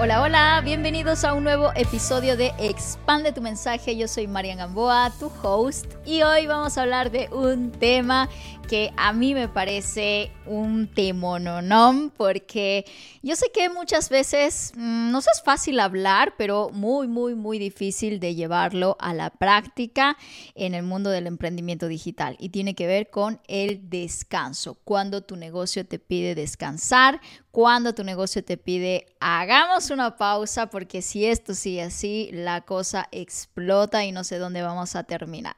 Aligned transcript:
Hola, 0.00 0.22
hola, 0.22 0.62
bienvenidos 0.64 1.24
a 1.24 1.34
un 1.34 1.42
nuevo 1.42 1.72
episodio 1.74 2.36
de 2.36 2.52
Expande 2.60 3.32
tu 3.32 3.42
mensaje. 3.42 3.96
Yo 3.96 4.06
soy 4.06 4.28
Marian 4.28 4.58
Gamboa, 4.58 5.12
tu 5.18 5.26
host, 5.42 5.86
y 6.06 6.22
hoy 6.22 6.46
vamos 6.46 6.78
a 6.78 6.82
hablar 6.82 7.10
de 7.10 7.28
un 7.32 7.72
tema 7.72 8.28
que 8.68 8.92
a 8.96 9.12
mí 9.14 9.34
me 9.34 9.48
parece 9.48 10.30
un 10.46 10.88
temononón, 10.88 12.12
porque 12.16 12.84
yo 13.22 13.34
sé 13.34 13.50
que 13.52 13.70
muchas 13.70 14.10
veces 14.10 14.72
mm, 14.76 15.10
no 15.10 15.18
es 15.18 15.42
fácil 15.42 15.80
hablar, 15.80 16.34
pero 16.36 16.68
muy, 16.70 17.08
muy, 17.08 17.34
muy 17.34 17.58
difícil 17.58 18.20
de 18.20 18.34
llevarlo 18.34 18.96
a 19.00 19.14
la 19.14 19.30
práctica 19.30 20.18
en 20.54 20.74
el 20.74 20.82
mundo 20.82 21.08
del 21.10 21.26
emprendimiento 21.26 21.88
digital. 21.88 22.36
Y 22.38 22.50
tiene 22.50 22.74
que 22.74 22.86
ver 22.86 23.08
con 23.08 23.40
el 23.48 23.88
descanso, 23.88 24.78
cuando 24.84 25.22
tu 25.22 25.36
negocio 25.36 25.86
te 25.86 25.98
pide 25.98 26.34
descansar, 26.34 27.20
cuando 27.50 27.94
tu 27.94 28.04
negocio 28.04 28.44
te 28.44 28.58
pide 28.58 29.06
hagamos 29.18 29.87
una 29.90 30.16
pausa 30.16 30.70
porque 30.70 31.02
si 31.02 31.26
esto 31.26 31.54
sigue 31.54 31.82
así, 31.82 32.30
la 32.32 32.62
cosa 32.62 33.08
explota 33.12 34.04
y 34.04 34.12
no 34.12 34.24
sé 34.24 34.38
dónde 34.38 34.62
vamos 34.62 34.96
a 34.96 35.04
terminar. 35.04 35.56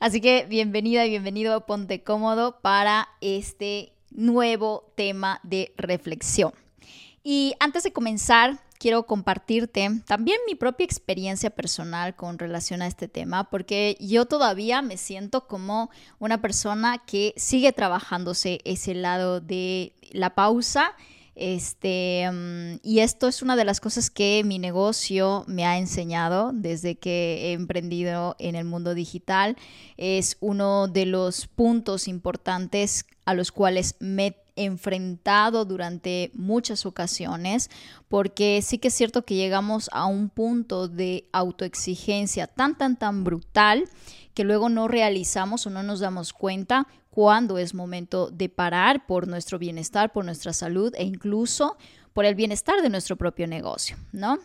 Así 0.00 0.20
que 0.20 0.46
bienvenida 0.46 1.06
y 1.06 1.10
bienvenido, 1.10 1.64
ponte 1.66 2.02
cómodo 2.02 2.60
para 2.60 3.08
este 3.20 3.92
nuevo 4.10 4.92
tema 4.96 5.40
de 5.42 5.72
reflexión. 5.76 6.52
Y 7.22 7.54
antes 7.60 7.84
de 7.84 7.92
comenzar, 7.92 8.58
quiero 8.82 9.06
compartirte 9.06 9.88
también 10.06 10.38
mi 10.44 10.56
propia 10.56 10.84
experiencia 10.84 11.50
personal 11.50 12.16
con 12.16 12.38
relación 12.38 12.82
a 12.82 12.88
este 12.88 13.06
tema, 13.06 13.48
porque 13.48 13.96
yo 14.00 14.26
todavía 14.26 14.82
me 14.82 14.96
siento 14.96 15.46
como 15.46 15.88
una 16.18 16.40
persona 16.40 16.98
que 16.98 17.32
sigue 17.36 17.72
trabajándose 17.72 18.58
ese 18.64 18.94
lado 18.94 19.40
de 19.40 19.94
la 20.10 20.34
pausa 20.34 20.96
este, 21.34 22.30
mm, 22.30 22.80
y 22.82 23.00
esto 23.00 23.26
es 23.26 23.42
una 23.42 23.56
de 23.56 23.64
las 23.64 23.80
cosas 23.80 24.10
que 24.10 24.42
mi 24.44 24.58
negocio 24.58 25.44
me 25.46 25.64
ha 25.64 25.78
enseñado 25.78 26.52
desde 26.52 26.96
que 26.96 27.48
he 27.48 27.52
emprendido 27.52 28.36
en 28.38 28.54
el 28.54 28.64
mundo 28.64 28.94
digital. 28.94 29.56
Es 29.96 30.36
uno 30.40 30.88
de 30.88 31.06
los 31.06 31.46
puntos 31.46 32.06
importantes 32.06 33.06
a 33.24 33.34
los 33.34 33.52
cuales 33.52 33.96
me 33.98 34.36
he 34.56 34.64
enfrentado 34.64 35.64
durante 35.64 36.30
muchas 36.34 36.84
ocasiones, 36.84 37.70
porque 38.08 38.60
sí 38.62 38.76
que 38.78 38.88
es 38.88 38.94
cierto 38.94 39.24
que 39.24 39.34
llegamos 39.34 39.88
a 39.92 40.04
un 40.04 40.28
punto 40.28 40.88
de 40.88 41.28
autoexigencia 41.32 42.46
tan, 42.46 42.76
tan, 42.76 42.98
tan 42.98 43.24
brutal 43.24 43.84
que 44.34 44.44
luego 44.44 44.68
no 44.68 44.88
realizamos 44.88 45.66
o 45.66 45.70
no 45.70 45.82
nos 45.82 46.00
damos 46.00 46.32
cuenta 46.32 46.86
cuándo 47.10 47.58
es 47.58 47.74
momento 47.74 48.30
de 48.30 48.48
parar 48.48 49.06
por 49.06 49.28
nuestro 49.28 49.58
bienestar, 49.58 50.12
por 50.12 50.24
nuestra 50.24 50.52
salud 50.52 50.94
e 50.96 51.04
incluso 51.04 51.76
por 52.12 52.24
el 52.24 52.34
bienestar 52.34 52.82
de 52.82 52.88
nuestro 52.88 53.16
propio 53.16 53.46
negocio, 53.46 53.96
¿no? 54.12 54.38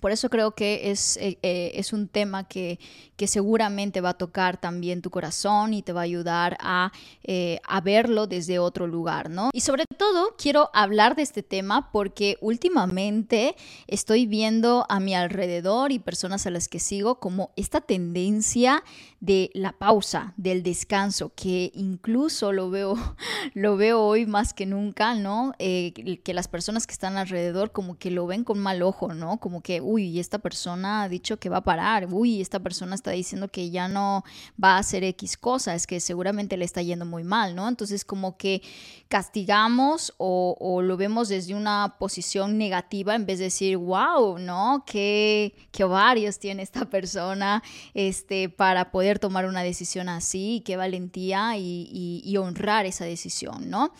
Por 0.00 0.12
eso 0.12 0.30
creo 0.30 0.52
que 0.52 0.92
es, 0.92 1.16
eh, 1.16 1.38
eh, 1.42 1.72
es 1.74 1.92
un 1.92 2.06
tema 2.06 2.46
que, 2.46 2.78
que, 3.16 3.26
seguramente 3.26 4.00
va 4.00 4.10
a 4.10 4.18
tocar 4.18 4.60
también 4.60 5.02
tu 5.02 5.10
corazón 5.10 5.74
y 5.74 5.82
te 5.82 5.92
va 5.92 6.02
a 6.02 6.04
ayudar 6.04 6.56
a, 6.60 6.92
eh, 7.24 7.58
a, 7.66 7.80
verlo 7.80 8.28
desde 8.28 8.60
otro 8.60 8.86
lugar, 8.86 9.30
¿no? 9.30 9.50
Y 9.52 9.62
sobre 9.62 9.86
todo 9.98 10.36
quiero 10.38 10.70
hablar 10.74 11.16
de 11.16 11.22
este 11.22 11.42
tema 11.42 11.90
porque 11.90 12.38
últimamente 12.40 13.56
estoy 13.88 14.26
viendo 14.26 14.86
a 14.88 15.00
mi 15.00 15.16
alrededor 15.16 15.90
y 15.90 15.98
personas 15.98 16.46
a 16.46 16.50
las 16.50 16.68
que 16.68 16.78
sigo 16.78 17.18
como 17.18 17.50
esta 17.56 17.80
tendencia 17.80 18.84
de 19.20 19.50
la 19.52 19.72
pausa, 19.72 20.32
del 20.38 20.62
descanso, 20.62 21.32
que 21.34 21.70
incluso 21.74 22.52
lo 22.52 22.70
veo, 22.70 22.94
lo 23.54 23.76
veo 23.76 24.00
hoy 24.00 24.24
más 24.26 24.54
que 24.54 24.64
nunca, 24.64 25.14
¿no? 25.14 25.52
que 25.58 26.34
las 26.34 26.48
personas 26.48 26.86
que 26.86 26.92
están 26.92 27.16
alrededor 27.16 27.70
como 27.72 27.98
que 27.98 28.10
lo 28.10 28.26
ven 28.26 28.44
con 28.44 28.58
mal 28.58 28.82
ojo, 28.82 29.12
¿no? 29.12 29.38
Como 29.38 29.60
que 29.62 29.80
uy, 29.80 30.18
esta 30.18 30.38
persona 30.38 31.02
ha 31.02 31.08
dicho 31.08 31.38
que 31.38 31.48
va 31.48 31.58
a 31.58 31.64
parar, 31.64 32.08
uy, 32.10 32.40
esta 32.40 32.60
persona 32.60 32.94
está 32.94 33.10
diciendo 33.10 33.48
que 33.48 33.70
ya 33.70 33.88
no 33.88 34.24
va 34.62 34.76
a 34.76 34.78
hacer 34.78 35.04
X 35.04 35.36
cosa, 35.36 35.74
es 35.74 35.86
que 35.86 36.00
seguramente 36.00 36.56
le 36.56 36.64
está 36.64 36.82
yendo 36.82 37.04
muy 37.04 37.24
mal, 37.24 37.54
¿no? 37.54 37.68
Entonces 37.68 38.04
como 38.04 38.36
que 38.36 38.62
castigamos 39.08 40.14
o, 40.16 40.80
lo 40.82 40.96
vemos 40.96 41.28
desde 41.28 41.54
una 41.54 41.96
posición 41.98 42.56
negativa 42.56 43.14
en 43.14 43.26
vez 43.26 43.38
de 43.38 43.46
decir, 43.46 43.76
wow, 43.76 44.38
¿no? 44.38 44.84
¿Qué, 44.86 45.54
qué 45.72 45.84
ovarios 45.84 46.38
tiene 46.38 46.62
esta 46.62 46.84
persona 46.88 47.62
este, 47.92 48.48
para 48.48 48.90
poder 48.92 49.09
tomar 49.18 49.46
una 49.46 49.62
decisión 49.62 50.08
así? 50.08 50.62
Qué 50.64 50.76
valentía 50.76 51.56
y, 51.56 52.36
honrar 52.38 52.86
esa 52.86 53.04
decisión, 53.04 53.68
¿no? 53.68 53.92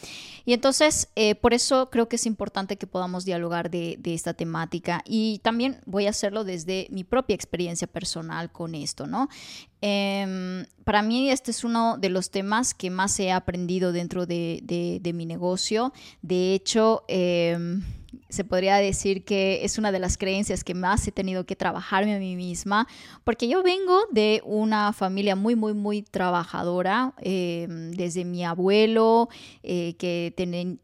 Y 0.47 0.54
entonces, 0.54 1.09
eh, 1.15 1.34
por 1.34 1.53
eso 1.53 1.91
creo 1.91 2.09
que 2.09 2.16
es 2.16 2.25
importante 2.25 2.76
que 2.76 2.87
podamos 2.87 3.25
dialogar 3.25 3.70
de, 3.70 3.99
esta 4.04 4.34
temática 4.34 5.03
y 5.04 5.41
también 5.43 5.81
voy 5.87 6.06
a 6.06 6.10
hacerlo 6.10 6.44
desde 6.44 6.87
mi 6.91 7.04
propia 7.04 7.34
experiencia 7.34 7.87
personal 7.87 8.50
con 8.50 8.75
esto, 8.75 9.06
¿no? 9.06 9.28
Em, 9.82 10.66
para 10.84 11.03
mí 11.03 11.31
este 11.31 11.50
es 11.50 11.65
uno 11.65 11.97
de 11.99 12.09
los 12.10 12.31
temas 12.31 12.75
que 12.75 12.91
más 12.91 13.19
he 13.20 13.32
aprendido 13.32 13.93
dentro 13.93 14.26
de, 14.26 15.12
mi 15.15 15.26
negocio. 15.26 15.93
De 16.22 16.54
hecho, 16.54 17.04
em, 17.09 17.82
se 18.28 18.44
podría 18.44 18.76
decir 18.76 19.25
que 19.25 19.65
es 19.65 19.78
una 19.78 19.93
de 19.93 19.98
las 19.98 20.19
creencias 20.19 20.65
que 20.65 20.75
más 20.75 21.06
he 21.06 21.12
tenido 21.12 21.44
que 21.44 21.56
trabajarme 21.56 22.15
a 22.16 22.19
mí 22.19 22.37
misma, 22.37 22.87
porque 23.25 23.48
yo 23.48 23.62
vengo 23.62 24.00
de 24.10 24.43
una 24.44 24.93
familia 24.93 25.37
muy, 25.37 25.56
muy, 25.56 25.75
muy 25.75 26.03
trabajadora, 26.03 27.15
em, 27.19 27.93
desde 27.93 28.25
mi 28.25 28.44
abuelo, 28.44 29.28
eh, 29.62 29.94
que 29.99 30.34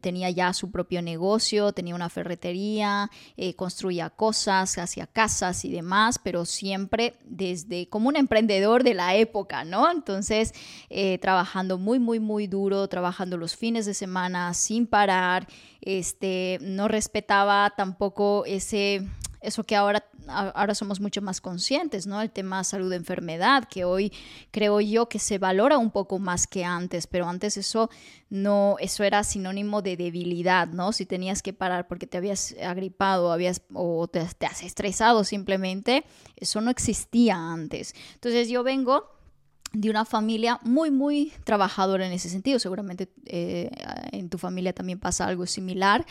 tenía 0.01 0.29
ya 0.29 0.53
su 0.53 0.71
propio 0.71 1.01
negocio, 1.01 1.71
tenía 1.71 1.95
una 1.95 2.09
ferretería, 2.09 3.09
eh, 3.35 3.55
construía 3.55 4.09
cosas, 4.09 4.77
hacía 4.77 5.07
casas 5.07 5.65
y 5.65 5.71
demás, 5.71 6.19
pero 6.21 6.45
siempre 6.45 7.15
desde 7.25 7.87
como 7.89 8.09
un 8.09 8.15
emprendedor 8.15 8.83
de 8.83 8.93
la 8.93 9.15
época, 9.15 9.63
¿no? 9.63 9.91
Entonces, 9.91 10.53
eh, 10.89 11.17
trabajando 11.19 11.77
muy, 11.77 11.99
muy, 11.99 12.19
muy 12.19 12.47
duro, 12.47 12.87
trabajando 12.87 13.37
los 13.37 13.55
fines 13.55 13.85
de 13.85 13.93
semana 13.93 14.53
sin 14.53 14.87
parar, 14.87 15.47
este, 15.81 16.59
no 16.61 16.87
respetaba 16.87 17.73
tampoco 17.75 18.43
ese 18.45 19.07
eso 19.41 19.63
que 19.63 19.75
ahora, 19.75 20.03
ahora 20.27 20.75
somos 20.75 20.99
mucho 20.99 21.21
más 21.21 21.41
conscientes, 21.41 22.07
¿no? 22.07 22.21
El 22.21 22.31
tema 22.31 22.63
salud-enfermedad, 22.63 23.65
que 23.69 23.85
hoy 23.85 24.11
creo 24.51 24.81
yo 24.81 25.07
que 25.07 25.19
se 25.19 25.37
valora 25.37 25.77
un 25.77 25.91
poco 25.91 26.19
más 26.19 26.47
que 26.47 26.65
antes, 26.65 27.07
pero 27.07 27.29
antes 27.29 27.55
eso 27.57 27.89
no, 28.29 28.75
eso 28.79 29.03
era 29.03 29.23
sinónimo 29.23 29.81
de 29.81 29.95
debilidad, 29.95 30.67
¿no? 30.67 30.91
Si 30.91 31.05
tenías 31.05 31.41
que 31.41 31.53
parar 31.53 31.87
porque 31.87 32.07
te 32.07 32.17
habías 32.17 32.55
agripado 32.61 33.31
habías, 33.31 33.61
o 33.73 34.07
te, 34.07 34.25
te 34.37 34.45
has 34.45 34.63
estresado 34.63 35.23
simplemente, 35.23 36.03
eso 36.35 36.61
no 36.61 36.71
existía 36.71 37.35
antes. 37.35 37.93
Entonces 38.15 38.49
yo 38.49 38.63
vengo 38.63 39.16
de 39.79 39.91
una 39.91 40.05
familia 40.05 40.59
muy, 40.63 40.89
muy 40.89 41.31
trabajadora 41.43 42.07
en 42.07 42.11
ese 42.11 42.29
sentido. 42.29 42.57
Seguramente 42.57 43.09
eh, 43.25 43.69
en 44.11 44.27
tu 44.27 44.39
familia 44.39 44.73
también 44.73 44.99
pasa 44.99 45.27
algo 45.27 45.45
similar, 45.45 46.03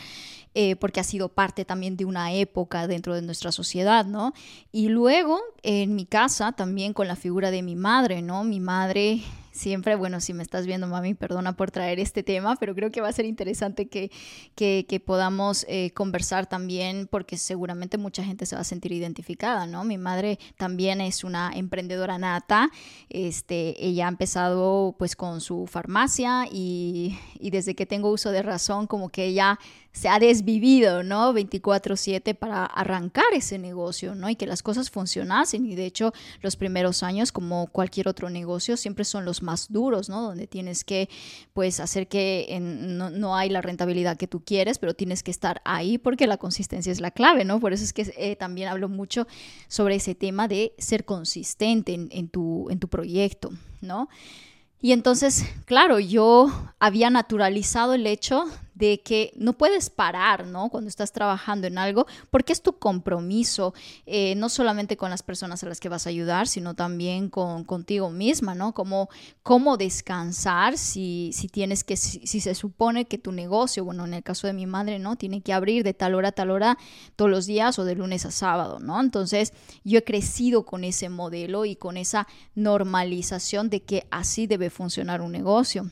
eh, 0.55 0.77
porque 0.77 1.01
ha 1.01 1.03
sido 1.03 1.27
parte 1.27 1.65
también 1.65 1.97
de 1.97 2.05
una 2.05 2.31
época 2.31 2.87
dentro 2.87 3.13
de 3.13 3.21
nuestra 3.21 3.51
sociedad, 3.51 4.05
¿no? 4.05 4.33
Y 4.71 4.87
luego 4.87 5.41
en 5.63 5.95
mi 5.95 6.05
casa 6.05 6.53
también 6.53 6.93
con 6.93 7.09
la 7.09 7.17
figura 7.17 7.51
de 7.51 7.61
mi 7.61 7.75
madre, 7.75 8.21
¿no? 8.21 8.45
Mi 8.45 8.61
madre 8.61 9.21
siempre, 9.57 9.95
bueno, 9.95 10.21
si 10.21 10.33
me 10.33 10.43
estás 10.43 10.65
viendo, 10.65 10.87
mami, 10.87 11.13
perdona 11.13 11.57
por 11.57 11.71
traer 11.71 11.99
este 11.99 12.23
tema, 12.23 12.55
pero 12.55 12.75
creo 12.75 12.91
que 12.91 13.01
va 13.01 13.09
a 13.09 13.11
ser 13.11 13.25
interesante 13.25 13.87
que, 13.87 14.11
que, 14.55 15.01
podamos 15.05 15.65
eh, 15.67 15.91
conversar 15.91 16.47
también, 16.47 17.07
porque 17.07 17.37
seguramente 17.37 17.97
mucha 17.97 18.23
gente 18.23 18.45
se 18.45 18.55
va 18.55 18.61
a 18.61 18.65
sentir 18.65 18.91
identificada, 18.91 19.67
¿no? 19.67 19.83
Mi 19.83 19.97
madre 19.97 20.39
también 20.57 21.01
es 21.01 21.23
una 21.23 21.51
emprendedora 21.53 22.17
nata, 22.17 22.69
este, 23.09 23.85
ella 23.85 24.05
ha 24.05 24.09
empezado 24.09 24.95
pues 24.97 25.15
con 25.15 25.41
su 25.41 25.67
farmacia 25.67 26.45
y, 26.51 27.17
y 27.39 27.49
desde 27.49 27.75
que 27.75 27.85
tengo 27.85 28.11
uso 28.11 28.31
de 28.31 28.41
razón, 28.41 28.87
como 28.87 29.09
que 29.09 29.25
ella 29.25 29.59
se 29.97 30.09
ha 30.09 30.19
desvivido, 30.19 31.01
¿no? 31.01 31.33
24/7 31.33 32.35
para 32.35 32.65
arrancar 32.65 33.25
ese 33.33 33.57
negocio, 33.57 34.13
¿no? 34.13 34.29
Y 34.29 34.35
que 34.35 34.45
las 34.45 34.61
cosas 34.61 34.91
funcionasen. 34.91 35.65
Y 35.65 35.73
de 35.73 35.87
hecho, 35.87 36.13
los 36.43 36.55
primeros 36.55 37.01
años, 37.01 37.31
como 37.31 37.65
cualquier 37.65 38.07
otro 38.07 38.29
negocio, 38.29 38.77
siempre 38.77 39.05
son 39.05 39.25
los 39.25 39.41
más 39.41 39.71
duros, 39.71 40.07
¿no? 40.07 40.21
Donde 40.21 40.45
tienes 40.45 40.83
que, 40.83 41.09
pues, 41.53 41.79
hacer 41.79 42.07
que 42.07 42.59
no, 42.61 43.35
hay 43.35 43.49
la 43.49 43.63
rentabilidad 43.63 44.17
que 44.17 44.27
tú 44.27 44.43
quieres, 44.45 44.77
pero 44.77 44.93
tienes 44.93 45.23
que 45.23 45.31
estar 45.31 45.63
ahí 45.65 45.97
porque 45.97 46.27
la 46.27 46.37
consistencia 46.37 46.91
es 46.91 47.01
la 47.01 47.09
clave, 47.09 47.43
¿no? 47.43 47.59
Por 47.59 47.73
eso 47.73 47.83
es 47.83 47.91
que 47.91 48.13
eh, 48.17 48.35
también 48.35 48.67
hablo 48.67 48.89
mucho 48.89 49.25
sobre 49.67 49.95
ese 49.95 50.13
tema 50.13 50.47
de 50.47 50.73
ser 50.77 51.05
consistente 51.05 51.95
en, 51.95 52.29
tu, 52.29 52.69
en 52.69 52.77
tu 52.77 52.87
proyecto, 52.87 53.49
¿no? 53.81 54.09
Y 54.79 54.91
entonces, 54.91 55.43
claro, 55.65 55.97
yo 55.99 56.51
había 56.77 57.09
naturalizado 57.09 57.95
el 57.95 58.05
hecho 58.05 58.45
de 58.77 58.99
que 58.99 59.31
no 59.35 59.53
puedes 59.53 59.89
parar, 59.89 60.45
¿no? 60.45 60.69
Cuando 60.69 60.87
estás 60.87 61.11
trabajando 61.11 61.65
en 61.65 61.77
algo, 61.79 62.05
porque 62.29 62.53
es 62.53 62.61
tu 62.61 62.77
compromiso, 62.77 63.73
eh, 64.05 64.35
no 64.35 64.49
solamente 64.49 64.97
con 64.97 65.09
las 65.09 65.23
personas 65.23 65.63
a 65.63 65.67
las 65.67 65.79
que 65.79 65.89
vas 65.89 66.05
a 66.05 66.09
ayudar, 66.09 66.47
sino 66.47 66.75
también 66.75 67.29
con, 67.29 67.63
contigo 67.63 68.11
misma, 68.11 68.53
¿no? 68.53 68.73
Como, 68.73 69.09
cómo 69.41 69.77
descansar 69.77 70.77
si, 70.77 71.31
si 71.33 71.47
tienes 71.47 71.83
que, 71.83 71.97
si, 71.97 72.25
si, 72.27 72.39
se 72.39 72.53
supone 72.53 73.05
que 73.05 73.17
tu 73.17 73.31
negocio, 73.31 73.83
bueno, 73.83 74.05
en 74.05 74.13
el 74.13 74.23
caso 74.23 74.45
de 74.45 74.53
mi 74.53 74.67
madre, 74.67 74.99
¿no? 74.99 75.15
Tiene 75.15 75.41
que 75.41 75.53
abrir 75.53 75.83
de 75.83 75.95
tal 75.95 76.13
hora 76.13 76.29
a 76.29 76.33
tal 76.33 76.51
hora 76.51 76.77
todos 77.15 77.31
los 77.31 77.47
días 77.47 77.79
o 77.79 77.83
de 77.83 77.95
lunes 77.95 78.25
a 78.25 78.31
sábado, 78.31 78.79
¿no? 78.79 79.01
Entonces, 79.01 79.53
yo 79.83 79.97
he 79.97 80.03
crecido 80.03 80.65
con 80.65 80.83
ese 80.83 81.09
modelo 81.09 81.65
y 81.65 81.75
con 81.75 81.97
esa 81.97 82.27
normalización 82.53 83.71
de 83.71 83.81
que 83.81 84.05
así 84.11 84.45
debe 84.45 84.69
funcionar 84.69 85.21
un 85.21 85.31
negocio. 85.31 85.89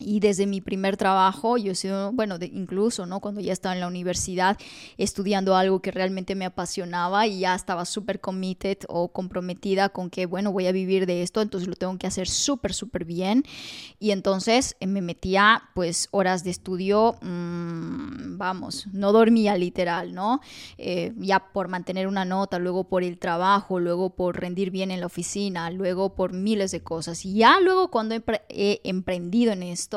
Y 0.00 0.20
desde 0.20 0.46
mi 0.46 0.60
primer 0.60 0.96
trabajo, 0.96 1.56
yo 1.56 1.74
sido, 1.74 2.12
bueno, 2.12 2.38
de, 2.38 2.46
incluso, 2.46 3.04
¿no? 3.04 3.18
Cuando 3.18 3.40
ya 3.40 3.52
estaba 3.52 3.74
en 3.74 3.80
la 3.80 3.88
universidad 3.88 4.56
estudiando 4.96 5.56
algo 5.56 5.82
que 5.82 5.90
realmente 5.90 6.36
me 6.36 6.44
apasionaba 6.44 7.26
y 7.26 7.40
ya 7.40 7.54
estaba 7.56 7.84
súper 7.84 8.20
committed 8.20 8.78
o 8.88 9.08
comprometida 9.08 9.88
con 9.88 10.08
que, 10.08 10.26
bueno, 10.26 10.52
voy 10.52 10.68
a 10.68 10.72
vivir 10.72 11.04
de 11.06 11.22
esto, 11.22 11.42
entonces 11.42 11.68
lo 11.68 11.74
tengo 11.74 11.98
que 11.98 12.06
hacer 12.06 12.28
súper, 12.28 12.74
súper 12.74 13.04
bien. 13.04 13.42
Y 13.98 14.12
entonces 14.12 14.76
eh, 14.78 14.86
me 14.86 15.02
metía, 15.02 15.64
pues, 15.74 16.08
horas 16.12 16.44
de 16.44 16.50
estudio, 16.50 17.16
mmm, 17.20 18.38
vamos, 18.38 18.86
no 18.92 19.10
dormía 19.10 19.56
literal, 19.56 20.14
¿no? 20.14 20.40
Eh, 20.76 21.12
ya 21.16 21.40
por 21.52 21.66
mantener 21.66 22.06
una 22.06 22.24
nota, 22.24 22.60
luego 22.60 22.84
por 22.84 23.02
el 23.02 23.18
trabajo, 23.18 23.80
luego 23.80 24.10
por 24.10 24.40
rendir 24.40 24.70
bien 24.70 24.92
en 24.92 25.00
la 25.00 25.06
oficina, 25.06 25.70
luego 25.70 26.14
por 26.14 26.32
miles 26.32 26.70
de 26.70 26.84
cosas. 26.84 27.24
Y 27.24 27.34
ya 27.34 27.58
luego 27.58 27.90
cuando 27.90 28.14
he 28.48 28.80
emprendido 28.84 29.52
en 29.52 29.64
esto, 29.64 29.87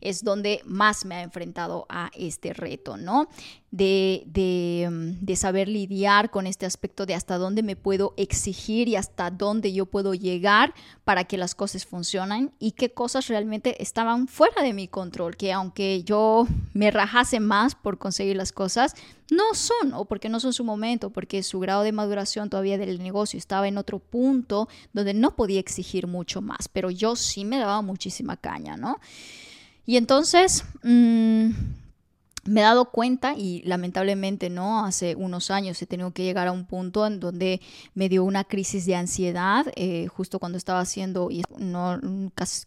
es 0.00 0.22
donde 0.22 0.60
más 0.64 1.04
me 1.04 1.16
ha 1.16 1.22
enfrentado 1.22 1.86
a 1.88 2.10
este 2.14 2.52
reto, 2.52 2.96
¿no? 2.96 3.28
De, 3.70 4.88
mm, 4.90 5.24
de, 5.24 5.36
saber 5.36 5.68
lidiar 5.68 6.30
con 6.30 6.46
este 6.46 6.64
aspecto 6.64 7.04
de 7.04 7.14
hasta 7.14 7.36
dónde 7.36 7.62
me 7.62 7.76
puedo 7.76 8.14
exigir 8.16 8.88
y 8.88 8.96
hasta 8.96 9.30
dónde 9.30 9.74
yo 9.74 9.84
puedo 9.84 10.14
llegar 10.14 10.72
para 11.04 11.24
que 11.24 11.36
las 11.36 11.54
cosas 11.54 11.84
funcionen 11.84 12.50
y 12.58 12.72
qué 12.72 12.94
cosas 12.94 13.28
realmente 13.28 13.82
estaban 13.82 14.26
fuera 14.26 14.62
de 14.62 14.72
mi 14.72 14.88
control, 14.88 15.36
que 15.36 15.52
aunque 15.52 16.02
yo 16.02 16.46
me 16.72 16.90
rajase 16.90 17.40
más 17.40 17.74
por 17.74 17.98
conseguir 17.98 18.36
las 18.36 18.52
cosas, 18.52 18.94
no 19.30 19.54
son, 19.54 19.92
o 19.92 20.06
porque 20.06 20.28
no 20.28 20.40
son 20.40 20.52
su 20.52 20.64
momento, 20.64 21.10
porque 21.10 21.42
su 21.42 21.60
grado 21.60 21.82
de 21.82 21.92
maduración 21.92 22.48
todavía 22.48 22.78
del 22.78 23.02
negocio 23.02 23.38
estaba 23.38 23.68
en 23.68 23.76
otro 23.76 23.98
punto 23.98 24.68
donde 24.92 25.12
no 25.12 25.36
podía 25.36 25.60
exigir 25.60 26.06
mucho 26.06 26.40
más, 26.40 26.68
pero 26.68 26.90
yo 26.90 27.16
sí 27.16 27.44
me 27.44 27.58
daba 27.58 27.82
muchísima 27.82 28.36
caña, 28.36 28.76
¿no? 28.76 28.98
Y 29.84 29.96
entonces, 29.96 30.64
mmm, 30.82 31.50
me 32.48 32.60
he 32.60 32.64
dado 32.64 32.86
cuenta 32.86 33.34
y 33.36 33.62
lamentablemente 33.62 34.48
no, 34.48 34.84
hace 34.84 35.14
unos 35.14 35.50
años 35.50 35.80
he 35.82 35.86
tenido 35.86 36.12
que 36.12 36.24
llegar 36.24 36.48
a 36.48 36.52
un 36.52 36.64
punto 36.64 37.06
en 37.06 37.20
donde 37.20 37.60
me 37.94 38.08
dio 38.08 38.24
una 38.24 38.44
crisis 38.44 38.86
de 38.86 38.96
ansiedad, 38.96 39.66
eh, 39.76 40.06
justo 40.08 40.38
cuando 40.38 40.56
estaba 40.56 40.80
haciendo, 40.80 41.30
y 41.30 41.42
no, 41.58 42.00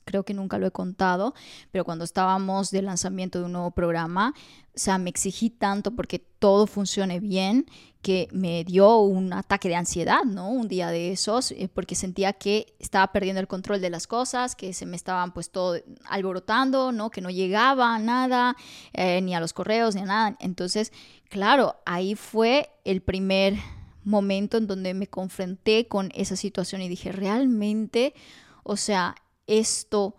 creo 0.06 0.24
que 0.24 0.34
nunca 0.34 0.60
lo 0.60 0.68
he 0.68 0.72
contado, 0.72 1.34
pero 1.72 1.84
cuando 1.84 2.06
estábamos 2.06 2.70
de 2.72 2.84
lanzamiento 2.84 3.40
de 3.40 3.46
un 3.46 3.54
nuevo 3.54 3.72
programa, 3.72 4.34
o 4.74 4.80
sea, 4.80 4.98
me 4.98 5.10
exigí 5.10 5.50
tanto 5.50 5.92
porque 5.92 6.20
todo 6.20 6.66
funcione 6.66 7.20
bien 7.20 7.66
que 8.02 8.28
me 8.32 8.64
dio 8.64 9.00
un 9.00 9.32
ataque 9.34 9.70
de 9.70 9.76
ansiedad, 9.76 10.24
¿no? 10.24 10.50
Un 10.50 10.68
día 10.68 10.90
de 10.90 11.12
esos, 11.12 11.52
eh, 11.52 11.70
porque 11.72 11.94
sentía 11.94 12.34
que 12.34 12.74
estaba 12.80 13.12
perdiendo 13.12 13.40
el 13.40 13.48
control 13.48 13.80
de 13.80 13.90
las 13.90 14.08
cosas, 14.08 14.56
que 14.56 14.74
se 14.74 14.86
me 14.86 14.96
estaban 14.96 15.34
pues 15.34 15.52
todo 15.52 15.80
alborotando, 16.06 16.92
¿no? 16.92 17.12
Que 17.12 17.22
no 17.22 17.30
llegaba 17.30 17.94
a 17.96 18.00
nada, 18.00 18.56
eh, 18.94 19.22
ni 19.22 19.36
a 19.36 19.40
los 19.40 19.54
correos, 19.54 19.94
ni 19.94 20.02
a 20.02 20.06
nada. 20.06 20.38
Entonces, 20.40 20.92
claro, 21.30 21.76
ahí 21.86 22.16
fue 22.16 22.70
el 22.86 23.02
primer 23.02 23.56
momento 24.04 24.58
en 24.58 24.68
donde 24.68 24.94
me 24.94 25.08
confronté 25.08 25.88
con 25.88 26.12
esa 26.16 26.36
situación 26.36 26.82
y 26.82 26.90
dije, 26.90 27.12
realmente, 27.12 28.16
o 28.64 28.78
sea, 28.78 29.16
esto 29.46 30.16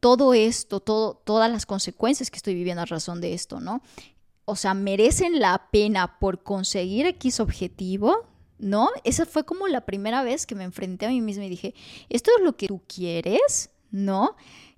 todo 0.00 0.34
esto, 0.34 0.80
todo, 0.80 1.14
todas 1.24 1.50
las 1.50 1.66
consecuencias 1.66 2.30
que 2.30 2.36
estoy 2.36 2.54
viviendo 2.54 2.82
a 2.82 2.86
razón 2.86 3.20
de 3.20 3.34
esto, 3.34 3.60
¿no? 3.60 3.82
O 4.44 4.56
sea, 4.56 4.74
merecen 4.74 5.40
la 5.40 5.68
pena 5.70 6.18
por 6.18 6.42
conseguir 6.42 7.06
X 7.06 7.40
objetivo, 7.40 8.26
¿no? 8.58 8.90
Esa 9.04 9.26
fue 9.26 9.44
como 9.44 9.66
la 9.68 9.82
primera 9.82 10.22
vez 10.22 10.46
que 10.46 10.54
me 10.54 10.64
enfrenté 10.64 11.06
a 11.06 11.10
mí 11.10 11.20
misma 11.20 11.44
y 11.44 11.50
dije, 11.50 11.74
¿esto 12.08 12.30
es 12.38 12.44
lo 12.44 12.56
que 12.56 12.68
tú 12.68 12.80
quieres? 12.86 13.70
¿No? 13.90 14.36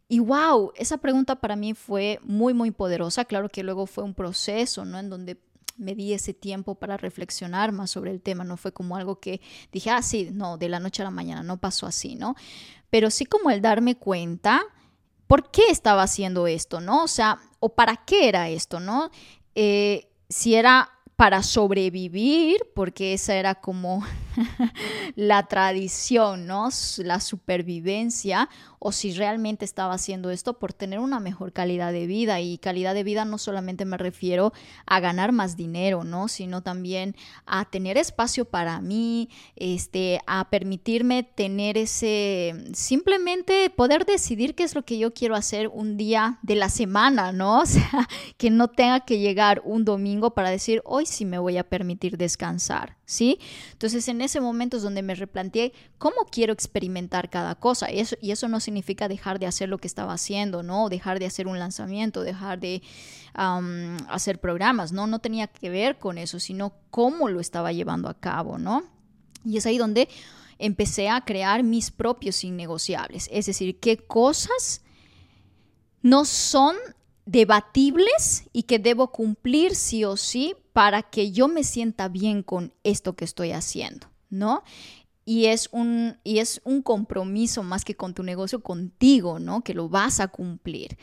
Y 0.09 0.21
wow, 0.21 0.73
esa 0.75 0.97
pregunta 0.97 1.37
para 1.37 1.55
mí 1.55 1.75
fue 1.75 2.19
muy, 2.23 2.55
muy 2.55 2.71
poderosa. 2.71 3.27
Claro 3.27 3.51
que 3.51 3.63
luego 3.63 3.87
fue 3.87 4.05
un 4.05 4.15
proceso, 4.15 4.87
¿no? 4.87 4.99
En 4.99 5.11
donde 5.11 5.39
me 5.77 5.95
di 5.95 6.13
ese 6.13 6.35
tiempo 6.35 6.75
para 6.75 6.97
reflexionar 6.97 7.73
más 7.73 7.91
sobre 7.91 8.11
el 8.11 8.23
tema. 8.23 8.45
No 8.45 8.57
fue 8.57 8.73
como 8.73 8.97
algo 8.97 9.21
que 9.21 9.41
dije, 9.71 9.91
ah, 9.91 10.03
sí, 10.03 10.31
no, 10.33 10.57
de 10.57 10.69
la 10.69 10.81
noche 10.81 11.03
a 11.03 11.05
la 11.05 11.11
mañana, 11.11 11.43
no 11.43 11.59
pasó 11.59 11.87
así, 11.87 12.15
¿no? 12.15 12.37
Pero 12.91 13.11
sí 13.11 13.27
como 13.27 13.51
el 13.51 13.61
darme 13.61 13.97
cuenta 13.97 14.63
por 15.29 15.51
qué 15.51 15.71
estaba 15.71 16.03
haciendo 16.03 16.47
esto, 16.49 16.81
¿no? 16.81 17.05
O 17.05 17.09
sea, 17.09 17.39
o 17.61 17.69
para 17.75 17.97
qué 17.97 18.29
era 18.29 18.49
esto, 18.49 18.81
¿no? 18.81 19.11
Eh, 19.55 20.09
si 20.29 20.55
era 20.55 20.91
para 21.17 21.43
sobrevivir, 21.43 22.61
porque 22.75 23.13
esa 23.13 23.35
era 23.35 23.55
como 23.55 24.05
la 25.17 25.47
tradición, 25.47 26.47
¿no? 26.47 26.69
La 26.99 27.21
supervivencia, 27.21 28.49
o 28.79 28.93
si 28.93 29.13
realmente 29.13 29.65
estaba 29.65 29.95
haciendo 29.95 30.31
esto 30.31 30.59
por 30.59 30.73
tener 30.73 31.01
una 31.01 31.21
mejor 31.21 31.53
calidad 31.53 31.93
de 31.93 32.07
vida. 32.07 32.41
Y 32.41 32.59
calidad 32.59 32.95
de 32.95 33.05
vida 33.05 33.25
no 33.25 33.39
solamente 33.39 33.85
me 33.85 33.97
refiero 33.97 34.53
a 34.87 35.01
ganar 35.01 35.33
más 35.33 35.57
dinero, 35.57 36.05
¿no? 36.05 36.29
Sino 36.29 36.63
también 36.63 37.17
a 37.47 37.65
tener 37.65 37.97
espacio 37.99 38.45
para 38.45 38.81
mí, 38.81 39.29
este, 39.57 40.21
a 40.27 40.49
permitirme 40.51 41.23
tener 41.23 41.77
ese, 41.77 42.55
simplemente 42.73 43.71
poder 43.71 44.05
decidir 44.05 44.55
qué 44.55 44.65
es 44.65 44.75
lo 44.75 44.85
que 44.85 44.99
yo 44.99 45.13
quiero 45.13 45.35
hacer 45.35 45.69
un 45.69 45.97
día 45.97 46.39
de 46.43 46.55
la 46.55 46.69
semana, 46.69 47.33
¿no? 47.33 47.63
O 47.69 47.71
sea, 47.71 48.09
que 48.39 48.51
no 48.51 48.69
tenga 48.69 49.01
que 49.01 49.19
llegar 49.19 49.61
un 49.63 49.85
domingo 49.85 50.31
para 50.31 50.49
decir, 50.49 50.81
hoy 50.85 51.05
sí 51.05 51.27
me 51.27 51.39
voy 51.39 51.59
a 51.59 51.69
permitir 51.69 52.17
descansar, 52.17 52.97
¿sí? 53.05 53.39
Entonces 53.73 54.09
en 54.09 54.21
ese 54.29 54.41
momento 54.41 54.77
es 54.77 54.83
donde 54.83 55.03
me 55.03 55.15
replanteé 55.15 55.73
cómo 55.99 56.27
quiero 56.31 56.53
experimentar 56.53 57.29
cada 57.31 57.55
cosa 57.57 57.91
y 57.91 57.99
eso, 57.99 58.17
y 58.21 58.31
eso 58.31 58.49
no 58.49 58.61
significa 58.61 59.09
dejar 59.09 59.39
de 59.39 59.47
hacer 59.47 59.69
lo 59.69 59.79
que 59.79 59.89
estaba 59.89 60.13
haciendo, 60.13 60.63
¿no? 60.63 60.89
Dejar 60.89 61.19
de 61.19 61.27
hacer 61.27 61.47
un 61.47 61.59
lanzamiento, 61.59 62.23
dejar 62.23 62.61
de 62.61 62.83
hacer 63.35 64.41
programas, 64.41 64.93
¿no? 64.93 65.07
No 65.07 65.19
tenía 65.19 65.47
que 65.47 65.71
ver 65.71 65.99
con 65.99 66.19
eso, 66.19 66.41
sino 66.41 66.75
cómo 66.91 67.29
lo 67.29 67.41
estaba 67.41 67.73
llevando 67.73 68.09
a 68.09 68.19
cabo, 68.19 68.59
¿no? 68.59 68.85
Y 69.45 69.57
es 69.57 69.67
ahí 69.67 69.79
donde 69.79 70.09
empecé 70.59 71.09
a 71.09 71.21
crear 71.25 71.63
mis 71.63 71.91
propios 71.91 72.43
innegociables, 72.45 73.29
es 73.33 73.47
decir, 73.47 73.79
qué 73.81 73.97
cosas 73.97 74.83
no 76.03 76.25
son 76.25 76.77
debatibles 77.27 78.45
y 78.53 78.63
que 78.65 78.79
debo 78.79 79.13
cumplir 79.13 79.75
sí 79.75 80.05
o 80.05 80.17
sí 80.17 80.55
para 80.73 81.03
que 81.03 81.31
yo 81.31 81.47
me 81.47 81.63
sienta 81.63 82.09
bien 82.09 82.43
con 82.43 82.73
esto 82.85 83.15
que 83.15 83.25
estoy 83.25 83.53
haciendo, 83.53 84.09
¿no? 84.31 84.63
Y 85.25 85.45
es, 85.45 85.69
un, 85.73 86.17
y 86.25 86.39
es 86.39 86.63
un 86.65 86.81
compromiso 86.81 87.63
más 87.63 87.85
que 87.85 87.95
con 87.95 88.15
tu 88.15 88.23
negocio, 88.23 88.63
contigo, 88.63 89.39
¿no? 89.39 89.61
Que 89.61 89.75
lo 89.75 89.91
vas 89.91 90.21
a 90.21 90.29
cumplir. 90.29 90.97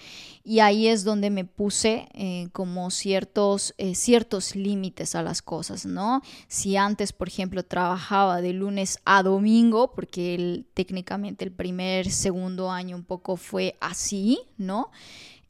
Y 0.43 0.61
ahí 0.61 0.87
es 0.87 1.03
donde 1.03 1.29
me 1.29 1.45
puse 1.45 2.07
eh, 2.13 2.47
como 2.51 2.89
ciertos, 2.89 3.75
eh, 3.77 3.93
ciertos 3.93 4.55
límites 4.55 5.13
a 5.13 5.21
las 5.21 5.43
cosas, 5.43 5.85
¿no? 5.85 6.23
Si 6.47 6.75
antes, 6.75 7.13
por 7.13 7.27
ejemplo, 7.27 7.61
trabajaba 7.61 8.41
de 8.41 8.53
lunes 8.53 8.97
a 9.05 9.21
domingo, 9.21 9.93
porque 9.93 10.65
técnicamente 10.73 11.45
el 11.45 11.51
primer, 11.51 12.09
segundo 12.09 12.71
año 12.71 12.95
un 12.95 13.03
poco 13.03 13.37
fue 13.37 13.75
así, 13.79 14.39
¿no? 14.57 14.89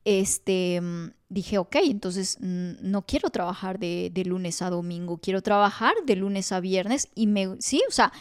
este, 0.05 0.79
mm, 0.79 1.08
dije, 1.29 1.58
ok, 1.58 1.77
entonces 1.84 2.38
no 2.39 3.01
quiero 3.03 3.29
trabajar 3.29 3.79
de, 3.79 4.12
lunes 4.25 4.62
a 4.62 4.70
domingo, 4.70 5.17
quiero 5.17 5.41
trabajar 5.41 5.94
de 6.05 6.15
lunes 6.15 6.51
a 6.51 6.60
viernes 6.60 7.10
y 7.15 7.27
me, 7.27 7.55
sí, 7.60 7.82
o 7.88 7.91
sea, 7.91 8.12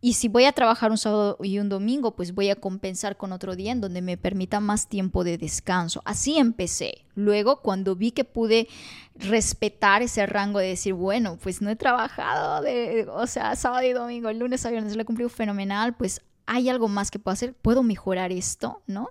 y 0.00 0.12
si 0.12 0.28
voy 0.28 0.44
a 0.44 0.52
trabajar 0.52 0.92
un 0.92 0.98
sábado 0.98 1.38
y 1.42 1.58
un 1.58 1.68
domingo, 1.68 2.14
pues 2.14 2.32
voy 2.32 2.50
a 2.50 2.56
compensar 2.56 3.16
con 3.16 3.32
otro 3.32 3.56
día 3.56 3.72
en 3.72 3.80
donde 3.80 4.00
me 4.00 4.16
permita 4.16 4.60
más 4.60 4.88
tiempo 4.88 5.24
de 5.24 5.38
descanso. 5.38 6.02
Así 6.04 6.38
empecé. 6.38 7.04
Luego, 7.16 7.62
cuando 7.62 7.96
vi 7.96 8.12
que 8.12 8.22
pude 8.22 8.68
respetar 9.16 10.02
ese 10.02 10.24
rango 10.26 10.60
de 10.60 10.68
decir, 10.68 10.94
bueno, 10.94 11.36
pues 11.42 11.60
no 11.62 11.68
he 11.68 11.74
trabajado 11.74 12.62
de, 12.62 13.08
o 13.10 13.26
sea, 13.26 13.56
sábado 13.56 13.84
y 13.88 13.92
domingo, 13.92 14.32
lunes 14.32 14.64
a 14.66 14.70
viernes 14.70 14.94
lo 14.94 15.02
he 15.02 15.04
cumplido 15.04 15.30
fenomenal, 15.30 15.96
pues 15.96 16.22
hay 16.46 16.68
algo 16.68 16.86
más 16.86 17.10
que 17.10 17.18
puedo 17.18 17.32
hacer, 17.32 17.54
puedo 17.54 17.82
mejorar 17.82 18.30
esto, 18.30 18.82
¿no? 18.86 19.08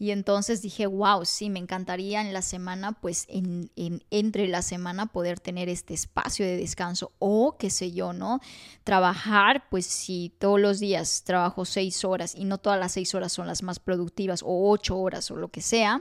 Y 0.00 0.12
entonces 0.12 0.62
dije, 0.62 0.86
wow, 0.86 1.26
sí, 1.26 1.50
me 1.50 1.58
encantaría 1.58 2.22
en 2.22 2.32
la 2.32 2.40
semana, 2.40 2.92
pues 2.92 3.26
en, 3.28 3.70
entre 4.10 4.48
la 4.48 4.62
semana 4.62 5.04
poder 5.04 5.38
tener 5.38 5.68
este 5.68 5.92
espacio 5.92 6.46
de 6.46 6.56
descanso 6.56 7.12
o 7.18 7.58
qué 7.58 7.68
sé 7.68 7.92
yo, 7.92 8.14
¿no? 8.14 8.40
Trabajar, 8.82 9.68
pues 9.68 9.84
si 9.84 10.32
todos 10.38 10.58
los 10.58 10.80
días 10.80 11.22
trabajo 11.24 11.66
seis 11.66 12.02
horas 12.02 12.34
y 12.34 12.46
no 12.46 12.56
todas 12.56 12.80
las 12.80 12.92
seis 12.92 13.14
horas 13.14 13.30
son 13.30 13.46
las 13.46 13.62
más 13.62 13.78
productivas 13.78 14.42
o 14.42 14.70
ocho 14.70 14.98
horas 14.98 15.30
o 15.30 15.36
lo 15.36 15.50
que 15.50 15.60
sea, 15.60 16.00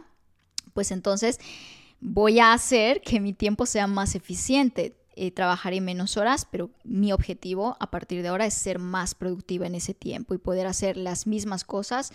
pues 0.74 0.92
entonces 0.92 1.38
voy 2.00 2.40
a 2.40 2.54
hacer 2.54 3.02
que 3.02 3.20
mi 3.20 3.34
tiempo 3.34 3.66
sea 3.66 3.86
más 3.86 4.16
eficiente. 4.16 4.96
Eh, 5.18 5.32
trabajaré 5.32 5.82
menos 5.82 6.16
horas, 6.16 6.48
pero 6.50 6.70
mi 6.86 7.12
objetivo 7.12 7.76
a 7.82 7.92
partir 7.92 8.22
de 8.22 8.30
ahora 8.30 8.46
es 8.46 8.54
ser 8.54 8.80
más 8.80 9.14
productiva 9.14 9.68
en 9.68 9.76
ese 9.76 9.94
tiempo 9.94 10.34
y 10.34 10.38
poder 10.38 10.68
hacer 10.68 10.96
las 10.96 11.28
mismas 11.28 11.66
cosas 11.66 12.14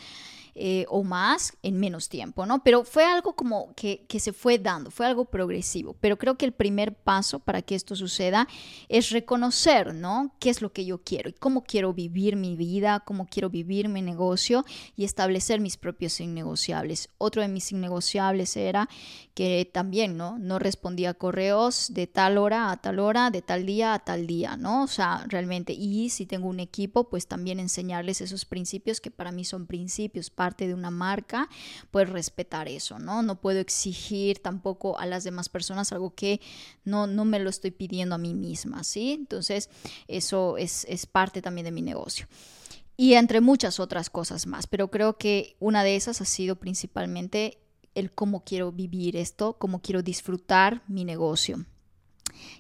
eh, 0.55 0.87
o 0.89 1.03
más 1.03 1.53
en 1.63 1.79
menos 1.79 2.09
tiempo, 2.09 2.47
¿no? 2.47 2.63
Pero 2.63 2.85
fue 2.85 3.05
algo 3.05 3.35
como 3.35 3.75
que, 3.75 4.05
que, 4.09 4.21
se 4.21 4.33
fue 4.33 4.59
dando, 4.59 4.91
fue 4.91 5.07
algo 5.07 5.25
progresivo. 5.25 5.97
Pero 6.01 6.17
creo 6.17 6.37
que 6.37 6.45
el 6.45 6.53
primer 6.53 6.95
paso 6.95 7.41
para 7.41 7.63
que 7.63 7.75
esto 7.75 7.97
suceda 7.97 8.47
es 8.89 9.11
reconocer, 9.11 9.95
¿no? 9.95 10.35
¿Qué 10.39 10.51
es 10.51 10.63
lo 10.63 10.73
que 10.73 10.85
yo 10.85 11.03
quiero 11.03 11.29
y 11.29 11.33
cómo 11.33 11.65
quiero 11.65 11.93
vivir 11.93 12.37
mi 12.37 12.57
vida, 12.57 13.01
cómo 13.01 13.27
quiero 13.27 13.51
vivir 13.51 13.89
mi 13.89 14.03
negocio 14.03 14.65
y 14.97 15.05
establecer 15.05 15.61
mis 15.61 15.77
propios 15.77 16.21
innegociables. 16.21 17.11
Otro 17.19 17.43
de 17.43 17.49
mis 17.49 17.73
innegociables 17.73 18.57
era 18.57 18.89
que 19.35 19.69
también, 19.73 20.17
¿no? 20.17 20.39
No 20.39 20.59
respondía 20.59 21.11
a 21.11 21.15
correos 21.15 21.89
de 21.93 22.07
tal 22.07 22.39
hora 22.39 22.71
a 22.71 22.77
tal 22.77 23.01
hora, 23.01 23.31
de 23.31 23.43
tal 23.43 23.67
día 23.67 23.95
a 23.95 23.99
tal 23.99 24.27
día, 24.27 24.57
¿no? 24.57 24.85
O 24.85 24.87
sea, 24.87 25.25
realmente, 25.29 25.73
y 25.73 26.11
si 26.11 26.27
tengo 26.27 26.49
un 26.49 26.61
equipo, 26.61 27.09
pues 27.09 27.27
también 27.27 27.59
enseñarles 27.59 28.21
esos 28.21 28.45
principios 28.45 29.01
que 29.01 29.11
para 29.11 29.33
mí 29.33 29.45
son 29.45 29.67
principios, 29.67 30.31
parte 30.45 30.67
de 30.67 30.75
una 30.75 30.91
marca, 30.91 31.49
pues 31.91 32.11
respetar 32.11 32.69
eso, 32.69 32.99
¿no? 32.99 33.23
No 33.23 33.41
puedo 33.41 33.61
exigir 33.61 34.41
tampoco 34.41 34.99
a 34.99 35.07
las 35.07 35.25
demás 35.25 35.49
personas 35.49 35.91
algo 35.91 36.15
que 36.15 36.43
no, 36.85 37.07
no 37.07 37.25
me 37.25 37.39
lo 37.39 37.49
estoy 37.49 37.71
pidiendo 37.71 38.15
a 38.15 38.19
mí 38.19 38.35
misma, 38.35 38.85
¿sí? 38.85 39.13
Entonces, 39.13 39.71
eso 40.07 40.59
es, 40.59 40.85
es 40.87 41.07
parte 41.07 41.41
también 41.41 41.65
de 41.65 41.73
mi 41.73 41.81
negocio 41.81 42.27
y 42.97 43.15
entre 43.15 43.41
muchas 43.41 43.81
otras 43.81 44.11
cosas 44.11 44.47
más. 44.47 44.67
Pero 44.67 44.91
creo 44.91 45.17
que 45.17 45.57
una 45.61 45.83
de 45.83 45.97
esas 45.97 46.21
ha 46.21 46.27
sido 46.27 46.57
principalmente 46.57 47.59
el 47.95 48.13
cómo 48.13 48.45
quiero 48.45 48.71
vivir 48.71 49.17
esto, 49.17 49.55
cómo 49.55 49.81
quiero 49.81 50.03
disfrutar 50.03 50.83
mi 50.89 51.07
negocio. 51.07 51.65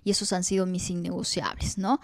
Y 0.04 0.10
esos 0.10 0.32
han 0.32 0.44
sido 0.44 0.64
mis 0.64 0.88
innegociables, 0.88 1.76
¿no? 1.76 2.00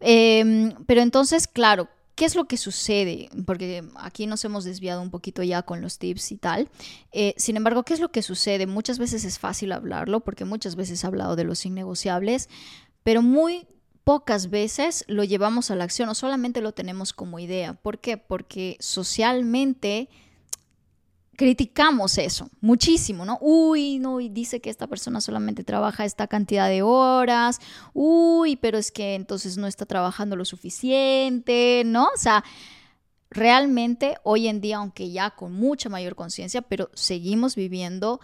Em, 0.00 0.74
pero 0.86 1.00
entonces, 1.00 1.46
claro, 1.46 1.88
¿Qué 2.22 2.26
es 2.26 2.36
lo 2.36 2.44
que 2.44 2.56
sucede? 2.56 3.28
Porque 3.46 3.82
aquí 3.96 4.28
nos 4.28 4.44
hemos 4.44 4.62
desviado 4.62 5.02
un 5.02 5.10
poquito 5.10 5.42
ya 5.42 5.62
con 5.62 5.80
los 5.80 5.98
tips 5.98 6.30
y 6.30 6.36
tal. 6.36 6.68
Eh, 7.10 7.34
sin 7.36 7.56
embargo, 7.56 7.82
¿qué 7.82 7.94
es 7.94 7.98
lo 7.98 8.12
que 8.12 8.22
sucede? 8.22 8.68
Muchas 8.68 9.00
veces 9.00 9.24
es 9.24 9.40
fácil 9.40 9.72
hablarlo 9.72 10.20
porque 10.20 10.44
muchas 10.44 10.76
veces 10.76 11.02
he 11.02 11.06
hablado 11.08 11.34
de 11.34 11.42
los 11.42 11.66
innegociables, 11.66 12.48
pero 13.02 13.22
muy 13.22 13.66
pocas 14.04 14.50
veces 14.50 15.04
lo 15.08 15.24
llevamos 15.24 15.72
a 15.72 15.74
la 15.74 15.82
acción 15.82 16.10
o 16.10 16.14
solamente 16.14 16.60
lo 16.60 16.70
tenemos 16.70 17.12
como 17.12 17.40
idea. 17.40 17.74
¿Por 17.74 17.98
qué? 17.98 18.18
Porque 18.18 18.76
socialmente 18.78 20.08
criticamos 21.42 22.18
eso 22.18 22.48
muchísimo, 22.60 23.24
¿no? 23.24 23.36
Uy, 23.40 23.98
no, 23.98 24.20
y 24.20 24.28
dice 24.28 24.60
que 24.60 24.70
esta 24.70 24.86
persona 24.86 25.20
solamente 25.20 25.64
trabaja 25.64 26.04
esta 26.04 26.28
cantidad 26.28 26.68
de 26.68 26.82
horas, 26.82 27.58
uy, 27.94 28.54
pero 28.54 28.78
es 28.78 28.92
que 28.92 29.16
entonces 29.16 29.56
no 29.58 29.66
está 29.66 29.84
trabajando 29.84 30.36
lo 30.36 30.44
suficiente, 30.44 31.82
¿no? 31.84 32.04
O 32.14 32.16
sea, 32.16 32.44
realmente 33.28 34.18
hoy 34.22 34.46
en 34.46 34.60
día, 34.60 34.76
aunque 34.76 35.10
ya 35.10 35.30
con 35.30 35.52
mucha 35.52 35.88
mayor 35.88 36.14
conciencia, 36.14 36.62
pero 36.62 36.90
seguimos 36.94 37.56
viviendo 37.56 38.20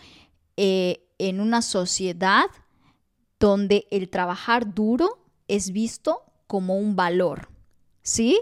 eh, 0.56 1.08
en 1.18 1.40
una 1.40 1.60
sociedad 1.60 2.44
donde 3.40 3.88
el 3.90 4.10
trabajar 4.10 4.74
duro 4.74 5.26
es 5.48 5.72
visto 5.72 6.22
como 6.46 6.78
un 6.78 6.94
valor, 6.94 7.48
¿sí? 8.00 8.40